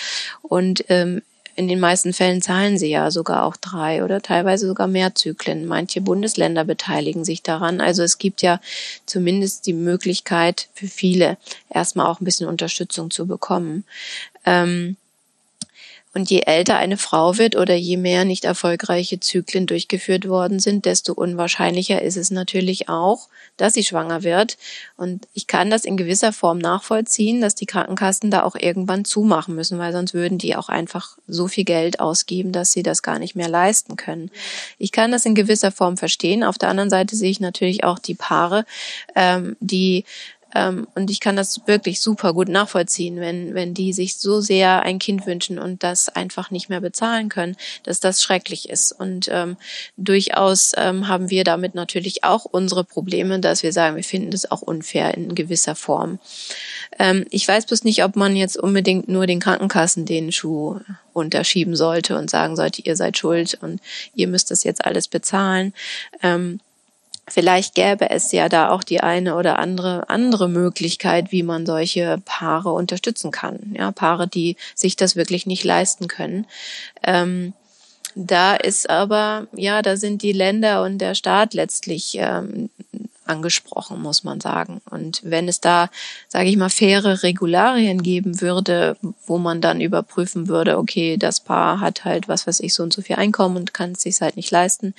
[0.41, 1.21] Und ähm,
[1.55, 5.67] in den meisten Fällen zahlen sie ja sogar auch drei oder teilweise sogar mehr Zyklen.
[5.67, 7.79] Manche Bundesländer beteiligen sich daran.
[7.79, 8.59] Also es gibt ja
[9.05, 11.37] zumindest die Möglichkeit für viele,
[11.69, 13.83] erstmal auch ein bisschen Unterstützung zu bekommen.
[14.45, 14.95] Ähm,
[16.13, 20.85] und je älter eine Frau wird oder je mehr nicht erfolgreiche Zyklen durchgeführt worden sind,
[20.85, 24.57] desto unwahrscheinlicher ist es natürlich auch, dass sie schwanger wird.
[24.97, 29.53] Und ich kann das in gewisser Form nachvollziehen, dass die Krankenkassen da auch irgendwann zumachen
[29.53, 33.19] müssen, weil sonst würden die auch einfach so viel Geld ausgeben, dass sie das gar
[33.19, 34.31] nicht mehr leisten können.
[34.79, 36.43] Ich kann das in gewisser Form verstehen.
[36.43, 38.65] Auf der anderen Seite sehe ich natürlich auch die Paare,
[39.15, 40.05] ähm, die
[40.55, 44.81] ähm, und ich kann das wirklich super gut nachvollziehen, wenn, wenn die sich so sehr
[44.83, 48.91] ein Kind wünschen und das einfach nicht mehr bezahlen können, dass das schrecklich ist.
[48.91, 49.57] Und ähm,
[49.97, 54.49] durchaus ähm, haben wir damit natürlich auch unsere Probleme, dass wir sagen, wir finden das
[54.49, 56.19] auch unfair in gewisser Form.
[56.97, 60.79] Ähm, ich weiß bloß nicht, ob man jetzt unbedingt nur den Krankenkassen den Schuh
[61.13, 63.81] unterschieben sollte und sagen sollte, ihr seid schuld und
[64.15, 65.73] ihr müsst das jetzt alles bezahlen.
[66.23, 66.59] Ähm,
[67.29, 72.21] Vielleicht gäbe es ja da auch die eine oder andere andere Möglichkeit, wie man solche
[72.25, 73.75] Paare unterstützen kann.
[73.77, 76.45] Ja, Paare, die sich das wirklich nicht leisten können.
[77.03, 77.53] Ähm,
[78.15, 82.69] da ist aber, ja, da sind die Länder und der Staat letztlich ähm,
[83.29, 84.81] angesprochen, muss man sagen.
[84.89, 85.89] Und wenn es da,
[86.27, 91.79] sage ich mal, faire Regularien geben würde, wo man dann überprüfen würde, okay, das Paar
[91.79, 94.35] hat halt, was weiß ich, so und so viel Einkommen und kann es sich halt
[94.35, 94.95] nicht leisten,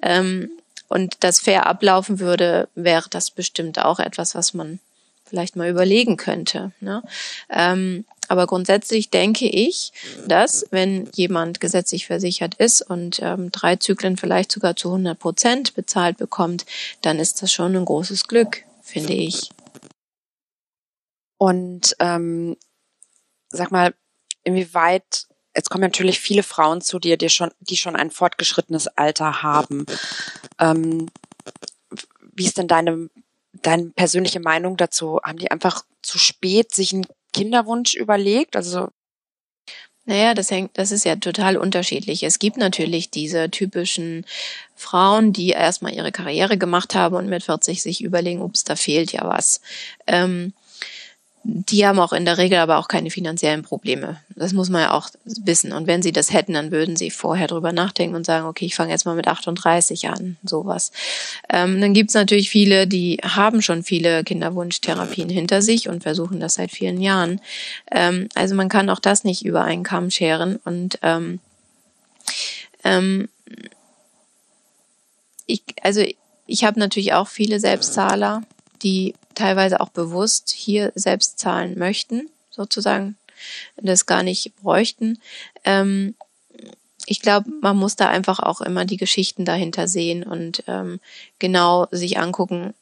[0.00, 0.48] ähm,
[0.88, 4.80] und das fair ablaufen würde, wäre das bestimmt auch etwas, was man
[5.24, 6.72] vielleicht mal überlegen könnte.
[6.80, 7.02] Ne?
[7.50, 9.92] Ähm, aber grundsätzlich denke ich,
[10.26, 15.74] dass wenn jemand gesetzlich versichert ist und ähm, drei Zyklen vielleicht sogar zu 100 Prozent
[15.74, 16.64] bezahlt bekommt,
[17.02, 19.50] dann ist das schon ein großes Glück, finde ich.
[21.38, 22.56] Und ähm,
[23.48, 23.94] sag mal,
[24.44, 29.42] inwieweit Jetzt kommen natürlich viele Frauen zu dir, die schon, die schon ein fortgeschrittenes Alter
[29.42, 29.86] haben.
[30.58, 31.08] Ähm,
[32.34, 33.08] wie ist denn deine,
[33.52, 35.20] deine persönliche Meinung dazu?
[35.22, 38.56] Haben die einfach zu spät sich einen Kinderwunsch überlegt?
[38.56, 38.88] Also
[40.06, 42.24] naja, das hängt, das ist ja total unterschiedlich.
[42.24, 44.26] Es gibt natürlich diese typischen
[44.74, 49.12] Frauen, die erstmal ihre Karriere gemacht haben und mit 40 sich überlegen, ups, da fehlt
[49.12, 49.62] ja was.
[50.06, 50.52] Ähm,
[51.46, 54.18] die haben auch in der Regel aber auch keine finanziellen Probleme.
[54.34, 55.72] Das muss man ja auch wissen.
[55.72, 58.74] Und wenn sie das hätten, dann würden sie vorher drüber nachdenken und sagen, okay, ich
[58.74, 60.90] fange jetzt mal mit 38 an, sowas.
[61.50, 66.54] Ähm, dann gibt's natürlich viele, die haben schon viele Kinderwunschtherapien hinter sich und versuchen das
[66.54, 67.42] seit vielen Jahren.
[67.90, 70.58] Ähm, also man kann auch das nicht über einen Kamm scheren.
[70.64, 71.40] Und ähm,
[72.84, 73.28] ähm,
[75.46, 76.02] ich, also
[76.46, 78.42] ich habe natürlich auch viele Selbstzahler,
[78.82, 83.16] die teilweise auch bewusst hier selbst zahlen möchten, sozusagen,
[83.76, 85.18] das gar nicht bräuchten.
[85.64, 86.14] Ähm,
[87.06, 91.00] ich glaube, man muss da einfach auch immer die Geschichten dahinter sehen und ähm,
[91.38, 92.74] genau sich angucken.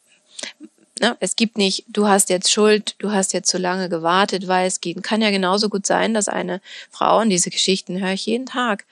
[1.00, 1.16] Ne?
[1.20, 4.80] Es gibt nicht, du hast jetzt Schuld, du hast jetzt zu lange gewartet, weil es
[4.80, 5.02] geht.
[5.02, 8.84] Kann ja genauso gut sein, dass eine Frau, und diese Geschichten höre ich jeden Tag,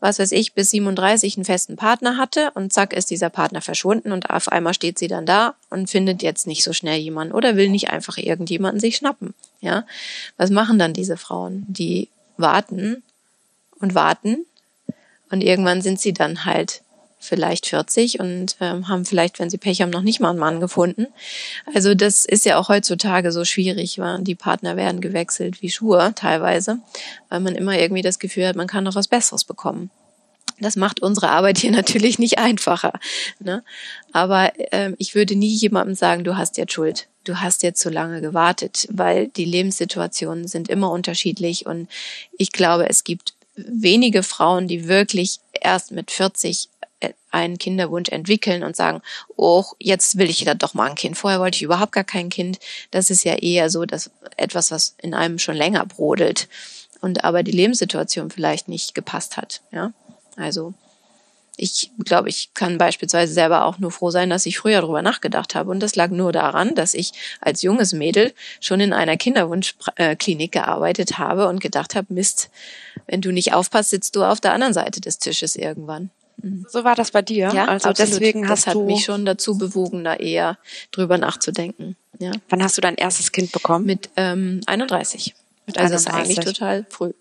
[0.00, 4.12] was weiß ich, bis 37 einen festen Partner hatte und zack ist dieser Partner verschwunden
[4.12, 7.56] und auf einmal steht sie dann da und findet jetzt nicht so schnell jemanden oder
[7.56, 9.34] will nicht einfach irgendjemanden sich schnappen.
[9.60, 9.86] Ja,
[10.36, 11.64] was machen dann diese Frauen?
[11.68, 13.02] Die warten
[13.80, 14.44] und warten
[15.30, 16.82] und irgendwann sind sie dann halt
[17.26, 20.60] vielleicht 40 und ähm, haben vielleicht, wenn sie Pech haben, noch nicht mal einen Mann
[20.60, 21.06] gefunden.
[21.74, 26.12] Also das ist ja auch heutzutage so schwierig, weil die Partner werden gewechselt wie Schuhe
[26.14, 26.78] teilweise,
[27.28, 29.90] weil man immer irgendwie das Gefühl hat, man kann noch was Besseres bekommen.
[30.58, 32.92] Das macht unsere Arbeit hier natürlich nicht einfacher.
[33.40, 33.62] Ne?
[34.12, 37.08] Aber ähm, ich würde nie jemandem sagen, du hast jetzt Schuld.
[37.24, 41.88] Du hast jetzt zu lange gewartet, weil die Lebenssituationen sind immer unterschiedlich und
[42.38, 46.68] ich glaube, es gibt wenige Frauen, die wirklich erst mit 40
[47.30, 49.02] einen Kinderwunsch entwickeln und sagen,
[49.36, 51.16] oh, jetzt will ich da doch mal ein Kind.
[51.18, 52.58] Vorher wollte ich überhaupt gar kein Kind.
[52.90, 56.48] Das ist ja eher so, dass etwas, was in einem schon länger brodelt
[57.00, 59.60] und aber die Lebenssituation vielleicht nicht gepasst hat.
[59.70, 59.92] Ja,
[60.36, 60.72] also
[61.58, 65.54] ich glaube, ich kann beispielsweise selber auch nur froh sein, dass ich früher darüber nachgedacht
[65.54, 65.70] habe.
[65.70, 71.18] Und das lag nur daran, dass ich als junges Mädel schon in einer Kinderwunschklinik gearbeitet
[71.18, 72.50] habe und gedacht habe, Mist,
[73.06, 76.10] wenn du nicht aufpasst, sitzt du auf der anderen Seite des Tisches irgendwann.
[76.42, 76.66] Mhm.
[76.68, 77.50] So war das bei dir.
[77.54, 77.98] Ja, also absolut.
[77.98, 80.58] deswegen hast das hat mich schon dazu bewogen, da eher
[80.90, 81.96] drüber nachzudenken.
[82.18, 82.32] Ja.
[82.48, 83.86] Wann hast du dein erstes Kind bekommen?
[83.86, 85.34] Mit ähm, 31.
[85.66, 85.96] Mit also 31.
[85.96, 87.12] ist eigentlich total früh.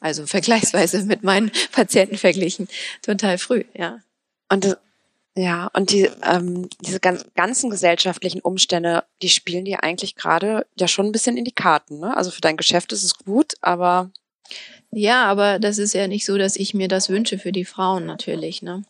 [0.00, 2.68] Also vergleichsweise mit meinen Patienten verglichen,
[3.02, 4.00] total früh, ja.
[4.48, 4.76] Und
[5.34, 10.86] ja, und die, ähm, diese ganz, ganzen gesellschaftlichen Umstände, die spielen dir eigentlich gerade ja
[10.86, 12.00] schon ein bisschen in die Karten.
[12.00, 12.14] Ne?
[12.14, 14.10] Also für dein Geschäft ist es gut, aber
[14.94, 18.04] ja, aber das ist ja nicht so, dass ich mir das wünsche für die Frauen
[18.04, 18.60] natürlich.
[18.60, 18.84] Ne?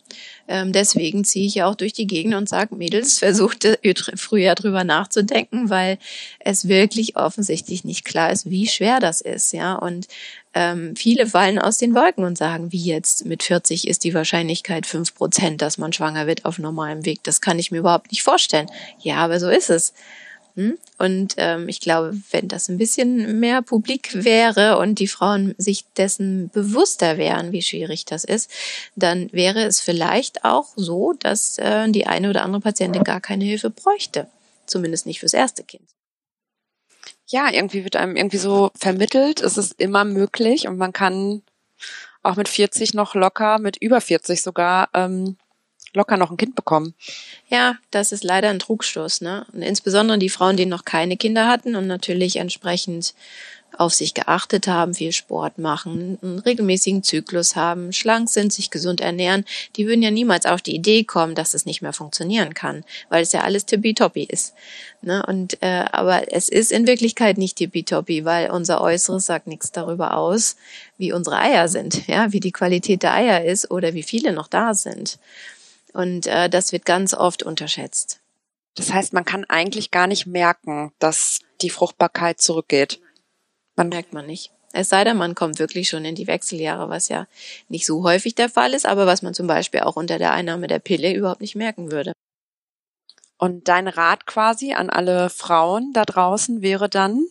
[0.49, 3.69] Ähm, deswegen ziehe ich ja auch durch die Gegend und sage, Mädels, versucht
[4.17, 5.99] früher drüber nachzudenken, weil
[6.41, 9.53] es wirklich offensichtlich nicht klar ist, wie schwer das ist.
[9.53, 10.09] Ja, und
[10.55, 14.87] ähm, viele fallen aus den Wolken und sagen, wie jetzt mit 40 ist die Wahrscheinlichkeit
[14.87, 17.21] fünf Prozent, dass man schwanger wird auf normalem Weg.
[17.23, 18.67] Das kann ich mir überhaupt nicht vorstellen.
[18.99, 19.95] Ja, aber so ist es.
[20.55, 20.79] Hm?
[20.99, 25.85] Und ähm, ich glaube, wenn das ein bisschen mehr publik wäre und die Frauen sich
[25.97, 28.51] dessen bewusster wären, wie schwierig das ist,
[28.95, 33.45] dann wäre es vielleicht auch so, dass äh, die eine oder andere Patientin gar keine
[33.45, 34.29] Hilfe bräuchte.
[34.67, 35.89] Zumindest nicht fürs erste Kind.
[37.27, 41.43] Ja, irgendwie wird einem irgendwie so vermittelt, es ist immer möglich und man kann
[42.23, 45.37] auch mit 40 noch locker, mit über 40 sogar ähm,
[45.95, 46.95] locker noch ein Kind bekommen.
[47.49, 49.47] Ja, das ist leider ein Trugstoß, ne?
[49.53, 53.15] Und insbesondere die Frauen, die noch keine Kinder hatten und natürlich entsprechend
[53.79, 59.01] auf sich geachtet haben, viel Sport machen, einen regelmäßigen Zyklus haben, schlank sind, sich gesund
[59.01, 59.45] ernähren,
[59.77, 63.23] die würden ja niemals auf die Idee kommen, dass es nicht mehr funktionieren kann, weil
[63.23, 64.55] es ja alles tippitoppi ist.
[65.01, 65.25] Ne?
[65.27, 70.17] Und äh, aber es ist in Wirklichkeit nicht tippitoppi, weil unser Äußeres sagt nichts darüber
[70.17, 70.57] aus,
[70.99, 74.49] wie unsere Eier sind, ja, wie die Qualität der Eier ist oder wie viele noch
[74.49, 75.19] da sind.
[75.93, 78.21] Und äh, das wird ganz oft unterschätzt.
[78.75, 83.01] Das heißt, man kann eigentlich gar nicht merken, dass die Fruchtbarkeit zurückgeht.
[83.77, 84.53] Man merkt man nicht.
[84.73, 87.27] Es sei denn, man kommt wirklich schon in die Wechseljahre, was ja
[87.69, 90.67] nicht so häufig der Fall ist, aber was man zum Beispiel auch unter der Einnahme
[90.67, 92.13] der Pille überhaupt nicht merken würde.
[93.37, 97.27] Und dein Rat quasi an alle Frauen da draußen wäre dann,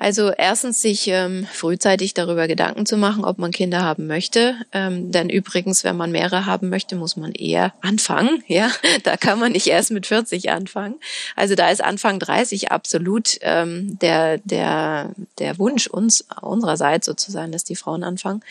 [0.00, 4.54] also erstens sich ähm, frühzeitig darüber Gedanken zu machen, ob man Kinder haben möchte.
[4.72, 8.42] Ähm, denn übrigens, wenn man mehrere haben möchte, muss man eher anfangen.
[8.50, 8.70] Ja,
[9.04, 10.96] da kann man nicht erst mit 40 anfangen.
[11.36, 17.64] Also da ist Anfang 30 absolut ähm, der der der Wunsch uns unsererseits sozusagen, dass
[17.64, 18.42] die Frauen anfangen.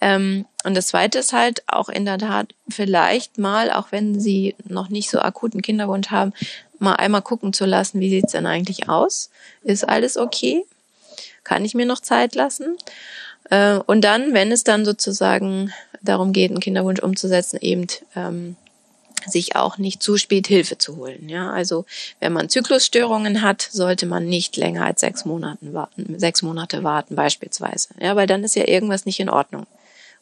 [0.00, 4.54] Ähm, und das Zweite ist halt auch in der Tat vielleicht mal, auch wenn sie
[4.64, 6.32] noch nicht so akuten Kinderwunsch haben,
[6.78, 9.30] mal einmal gucken zu lassen, wie sieht's denn eigentlich aus?
[9.62, 10.64] Ist alles okay?
[11.44, 12.76] Kann ich mir noch Zeit lassen.
[13.50, 15.72] Äh, und dann, wenn es dann sozusagen
[16.02, 17.86] darum geht, einen Kinderwunsch umzusetzen, eben
[18.16, 18.56] ähm,
[19.26, 21.28] sich auch nicht zu spät Hilfe zu holen.
[21.28, 21.84] Ja, also
[22.20, 27.14] wenn man Zyklusstörungen hat, sollte man nicht länger als sechs Monaten warten, sechs Monate warten
[27.14, 27.88] beispielsweise.
[28.00, 29.66] Ja, weil dann ist ja irgendwas nicht in Ordnung.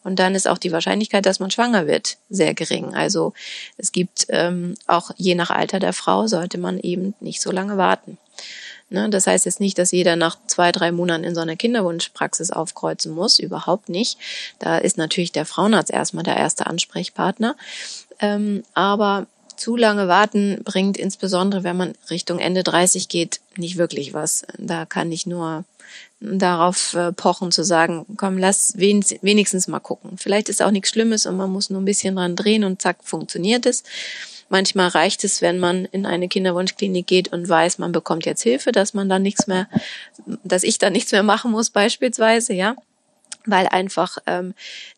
[0.02, 2.94] Und dann ist auch die Wahrscheinlichkeit, dass man schwanger wird, sehr gering.
[2.94, 3.34] Also
[3.76, 7.76] es gibt ähm, auch je nach Alter der Frau sollte man eben nicht so lange
[7.76, 8.16] warten.
[8.90, 9.08] Ne?
[9.08, 13.12] Das heißt jetzt nicht, dass jeder nach zwei, drei Monaten in so einer Kinderwunschpraxis aufkreuzen
[13.12, 14.18] muss, überhaupt nicht.
[14.58, 17.56] Da ist natürlich der Frauenarzt erstmal der erste Ansprechpartner.
[18.20, 19.26] Ähm, aber
[19.56, 24.44] zu lange warten bringt insbesondere, wenn man Richtung Ende 30 geht, nicht wirklich was.
[24.58, 25.64] Da kann ich nur
[26.20, 30.18] darauf äh, pochen zu sagen, komm, lass wenigstens mal gucken.
[30.18, 32.98] Vielleicht ist auch nichts Schlimmes und man muss nur ein bisschen dran drehen und zack,
[33.02, 33.84] funktioniert es.
[34.50, 38.72] Manchmal reicht es, wenn man in eine Kinderwunschklinik geht und weiß, man bekommt jetzt Hilfe,
[38.72, 39.68] dass man dann nichts mehr,
[40.42, 42.74] dass ich dann nichts mehr machen muss beispielsweise, ja.
[43.46, 44.54] Weil einfach ähm,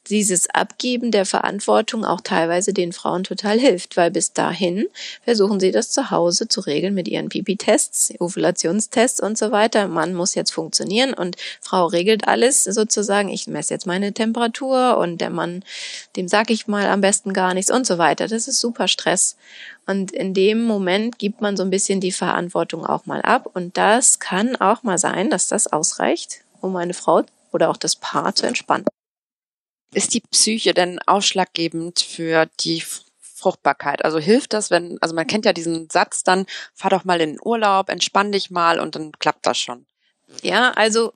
[0.09, 4.87] dieses Abgeben der Verantwortung auch teilweise den Frauen total hilft, weil bis dahin
[5.25, 9.89] versuchen sie das zu Hause zu regeln mit ihren Pipi-Tests, Ovulationstests und so weiter.
[9.89, 13.29] Mann muss jetzt funktionieren und Frau regelt alles sozusagen.
[13.29, 15.65] Ich messe jetzt meine Temperatur und der Mann,
[16.17, 18.27] dem sag ich mal am besten gar nichts und so weiter.
[18.27, 19.37] Das ist super Stress.
[19.87, 23.77] Und in dem Moment gibt man so ein bisschen die Verantwortung auch mal ab und
[23.77, 28.35] das kann auch mal sein, dass das ausreicht, um eine Frau oder auch das Paar
[28.35, 28.87] zu entspannen.
[29.95, 32.83] Ist die Psyche denn ausschlaggebend für die
[33.21, 34.05] Fruchtbarkeit?
[34.05, 37.33] Also hilft das, wenn, also man kennt ja diesen Satz dann, fahr doch mal in
[37.33, 39.87] den Urlaub, entspann dich mal und dann klappt das schon.
[40.43, 41.13] Ja, also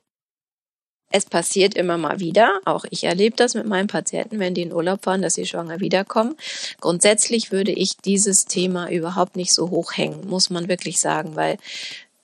[1.09, 2.59] es passiert immer mal wieder.
[2.65, 5.79] Auch ich erlebe das mit meinen Patienten, wenn die in Urlaub fahren, dass sie schwanger
[5.79, 6.35] wiederkommen.
[6.81, 11.57] Grundsätzlich würde ich dieses Thema überhaupt nicht so hoch hängen, muss man wirklich sagen, weil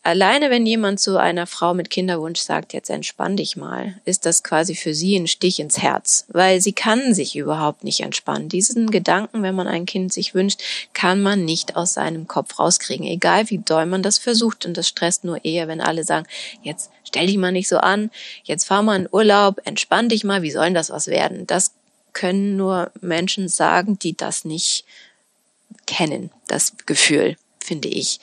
[0.05, 4.43] Alleine wenn jemand zu einer Frau mit Kinderwunsch sagt, jetzt entspann dich mal, ist das
[4.43, 8.49] quasi für sie ein Stich ins Herz, weil sie kann sich überhaupt nicht entspannen.
[8.49, 13.07] Diesen Gedanken, wenn man ein Kind sich wünscht, kann man nicht aus seinem Kopf rauskriegen,
[13.07, 14.65] egal wie doll man das versucht.
[14.65, 16.27] Und das stresst nur eher, wenn alle sagen,
[16.63, 18.11] jetzt stell dich mal nicht so an,
[18.43, 21.47] jetzt fahr mal in Urlaub, entspann dich mal, wie soll denn das was werden?
[21.47, 21.71] Das
[22.11, 24.83] können nur Menschen sagen, die das nicht
[25.85, 28.19] kennen, das Gefühl, finde ich.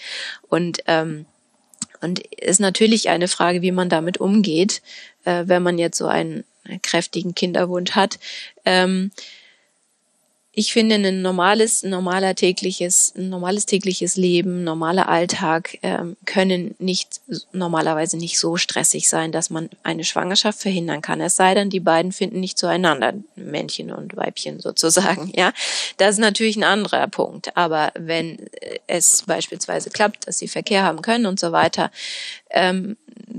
[0.51, 1.24] Und ähm,
[2.01, 4.83] und ist natürlich eine Frage, wie man damit umgeht,
[5.25, 6.45] äh, wenn man jetzt so einen
[6.83, 8.19] kräftigen Kinderwunsch hat.
[8.65, 9.11] Ähm,
[10.53, 17.21] ich finde, ein normales, normaler tägliches, ein normales tägliches Leben, normaler Alltag ähm, können nicht
[17.53, 21.21] normalerweise nicht so stressig sein, dass man eine Schwangerschaft verhindern kann.
[21.21, 25.33] Es sei denn, die beiden finden nicht zueinander, Männchen und Weibchen sozusagen.
[25.41, 25.53] Ja,
[25.97, 27.57] das ist natürlich ein anderer Punkt.
[27.57, 28.51] Aber wenn
[28.89, 31.91] es beispielsweise klappt, dass sie Verkehr haben können und so weiter,
[32.51, 32.97] ähm,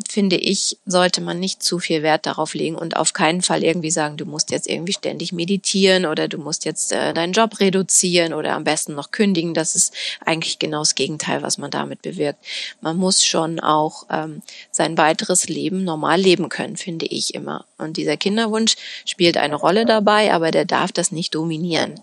[0.07, 3.91] finde ich, sollte man nicht zu viel Wert darauf legen und auf keinen Fall irgendwie
[3.91, 8.33] sagen, du musst jetzt irgendwie ständig meditieren oder du musst jetzt äh, deinen Job reduzieren
[8.33, 9.53] oder am besten noch kündigen.
[9.53, 9.93] Das ist
[10.25, 12.43] eigentlich genau das Gegenteil, was man damit bewirkt.
[12.81, 17.65] Man muss schon auch ähm, sein weiteres Leben normal leben können, finde ich immer.
[17.77, 18.75] Und dieser Kinderwunsch
[19.05, 21.99] spielt eine Rolle dabei, aber der darf das nicht dominieren.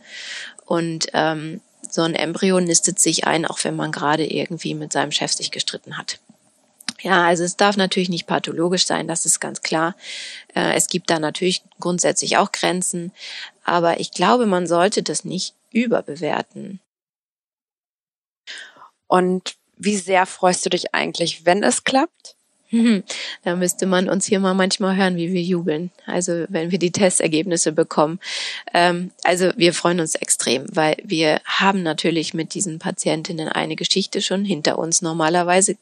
[0.64, 1.60] Und ähm,
[1.90, 5.50] so ein Embryo nistet sich ein, auch wenn man gerade irgendwie mit seinem Chef sich
[5.50, 6.18] gestritten hat.
[7.00, 9.94] Ja, also es darf natürlich nicht pathologisch sein, das ist ganz klar.
[10.54, 13.12] Äh, es gibt da natürlich grundsätzlich auch Grenzen,
[13.64, 16.80] aber ich glaube, man sollte das nicht überbewerten.
[19.06, 22.37] Und wie sehr freust du dich eigentlich, wenn es klappt?
[23.44, 25.90] Da müsste man uns hier mal manchmal hören, wie wir jubeln.
[26.06, 28.20] Also wenn wir die Testergebnisse bekommen.
[28.74, 34.20] Ähm, also wir freuen uns extrem, weil wir haben natürlich mit diesen Patientinnen eine Geschichte
[34.20, 35.76] schon hinter uns normalerweise.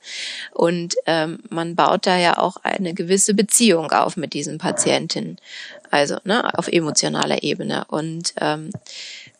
[0.52, 5.38] Und ähm, man baut da ja auch eine gewisse Beziehung auf mit diesen Patientinnen.
[5.90, 7.84] Also ne, auf emotionaler Ebene.
[7.88, 8.70] Und ähm,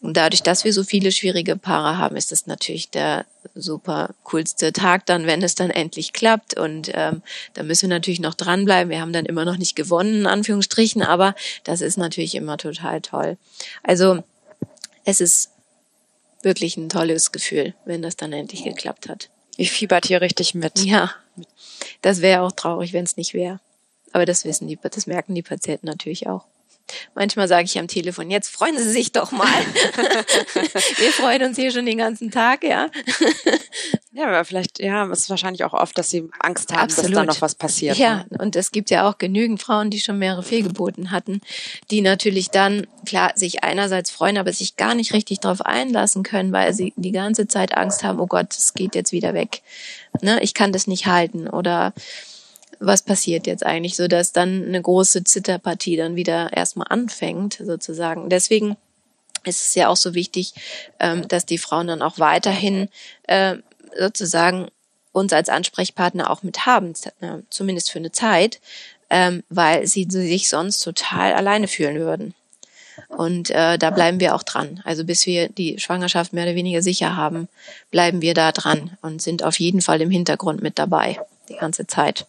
[0.01, 3.25] und dadurch, dass wir so viele schwierige Paare haben, ist es natürlich der
[3.55, 6.59] super coolste Tag dann, wenn es dann endlich klappt.
[6.59, 7.23] Und ähm,
[7.55, 8.91] da müssen wir natürlich noch dranbleiben.
[8.91, 11.35] Wir haben dann immer noch nicht gewonnen, in Anführungsstrichen, aber
[11.65, 13.39] das ist natürlich immer total toll.
[13.83, 14.23] Also
[15.05, 15.51] es ist
[16.43, 19.31] wirklich ein tolles Gefühl, wenn das dann endlich geklappt hat.
[19.57, 20.85] Ich fiebert hier richtig mit.
[20.85, 21.15] Ja,
[22.03, 23.61] das wäre auch traurig, wenn es nicht wäre.
[24.13, 26.45] Aber das wissen die, das merken die Patienten natürlich auch.
[27.15, 29.47] Manchmal sage ich am Telefon, jetzt freuen Sie sich doch mal.
[30.99, 32.91] Wir freuen uns hier schon den ganzen Tag, ja.
[34.17, 37.11] Ja, aber vielleicht, ja, es ist wahrscheinlich auch oft, dass sie Angst haben, Absolut.
[37.11, 37.99] dass da noch was passiert.
[37.99, 38.39] Ja, ne?
[38.39, 41.43] und es gibt ja auch genügend Frauen, die schon mehrere Fehlgeburten hatten,
[41.91, 46.51] die natürlich dann, klar, sich einerseits freuen, aber sich gar nicht richtig darauf einlassen können,
[46.51, 49.61] weil sie die ganze Zeit Angst haben, oh Gott, es geht jetzt wieder weg.
[50.23, 51.93] Ne, ich kann das nicht halten oder
[52.79, 58.29] was passiert jetzt eigentlich, so dass dann eine große Zitterpartie dann wieder erstmal anfängt, sozusagen.
[58.29, 58.77] Deswegen
[59.45, 60.55] ist es ja auch so wichtig,
[61.01, 62.89] ähm, dass die Frauen dann auch weiterhin
[63.25, 63.57] äh,
[63.99, 64.69] sozusagen
[65.13, 66.93] uns als Ansprechpartner auch mit haben,
[67.49, 68.61] zumindest für eine Zeit,
[69.09, 72.35] ähm, weil sie sich sonst total alleine fühlen würden.
[73.09, 74.81] Und äh, da bleiben wir auch dran.
[74.85, 77.49] Also bis wir die Schwangerschaft mehr oder weniger sicher haben,
[77.91, 81.19] bleiben wir da dran und sind auf jeden Fall im Hintergrund mit dabei,
[81.49, 82.27] die ganze Zeit.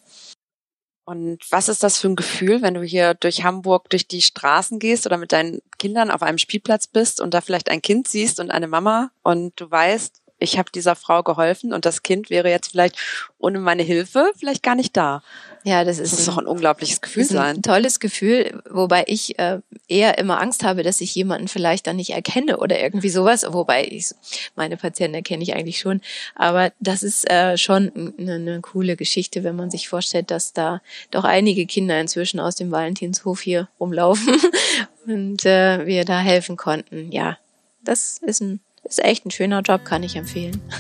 [1.10, 4.78] Und was ist das für ein Gefühl, wenn du hier durch Hamburg durch die Straßen
[4.78, 8.42] gehst oder mit deinen Kindern auf einem Spielplatz bist und da vielleicht ein Kind siehst
[8.42, 12.50] und eine Mama und du weißt, ich habe dieser Frau geholfen und das Kind wäre
[12.50, 12.96] jetzt vielleicht
[13.40, 15.24] ohne meine Hilfe vielleicht gar nicht da.
[15.64, 17.58] Ja, das ist, das ist doch ein unglaubliches Gefühl sein.
[17.58, 21.98] Ein tolles Gefühl, wobei ich äh, eher immer Angst habe, dass ich jemanden vielleicht dann
[21.98, 24.12] nicht erkenne oder irgendwie sowas, wobei ich
[24.56, 26.02] meine Patienten erkenne ich eigentlich schon.
[26.36, 30.82] Aber das ist äh, schon eine, eine coole Geschichte, wenn man sich vorstellt, dass da
[31.12, 34.40] doch einige Kinder inzwischen aus dem Valentinshof hier rumlaufen
[35.06, 37.12] und äh, wir da helfen konnten.
[37.12, 37.38] Ja,
[37.84, 40.62] das ist ein ist echt ein schöner Job, kann ich empfehlen.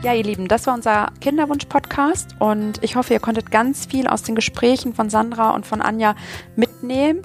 [0.00, 4.22] Ja, ihr Lieben, das war unser Kinderwunsch-Podcast und ich hoffe, ihr konntet ganz viel aus
[4.22, 6.14] den Gesprächen von Sandra und von Anja
[6.54, 7.22] mitnehmen.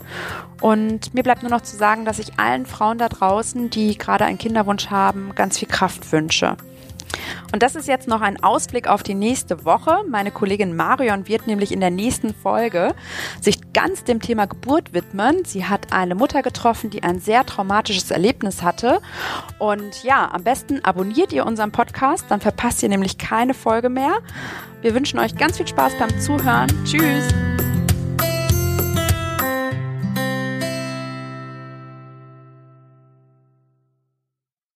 [0.60, 4.26] Und mir bleibt nur noch zu sagen, dass ich allen Frauen da draußen, die gerade
[4.26, 6.58] einen Kinderwunsch haben, ganz viel Kraft wünsche.
[7.52, 10.04] Und das ist jetzt noch ein Ausblick auf die nächste Woche.
[10.10, 12.96] Meine Kollegin Marion wird nämlich in der nächsten Folge
[13.42, 15.46] sich ganz dem Thema Geburt widmen.
[15.46, 19.02] Sie hat eine Mutter getroffen, die ein sehr traumatisches Erlebnis hatte.
[19.60, 24.20] Und ja, am besten abonniert ihr unseren Podcast, dann verpasst ihr nämlich keine Folge mehr.
[24.82, 26.68] Wir wünschen euch ganz viel Spaß beim Zuhören.
[26.86, 27.53] Tschüss!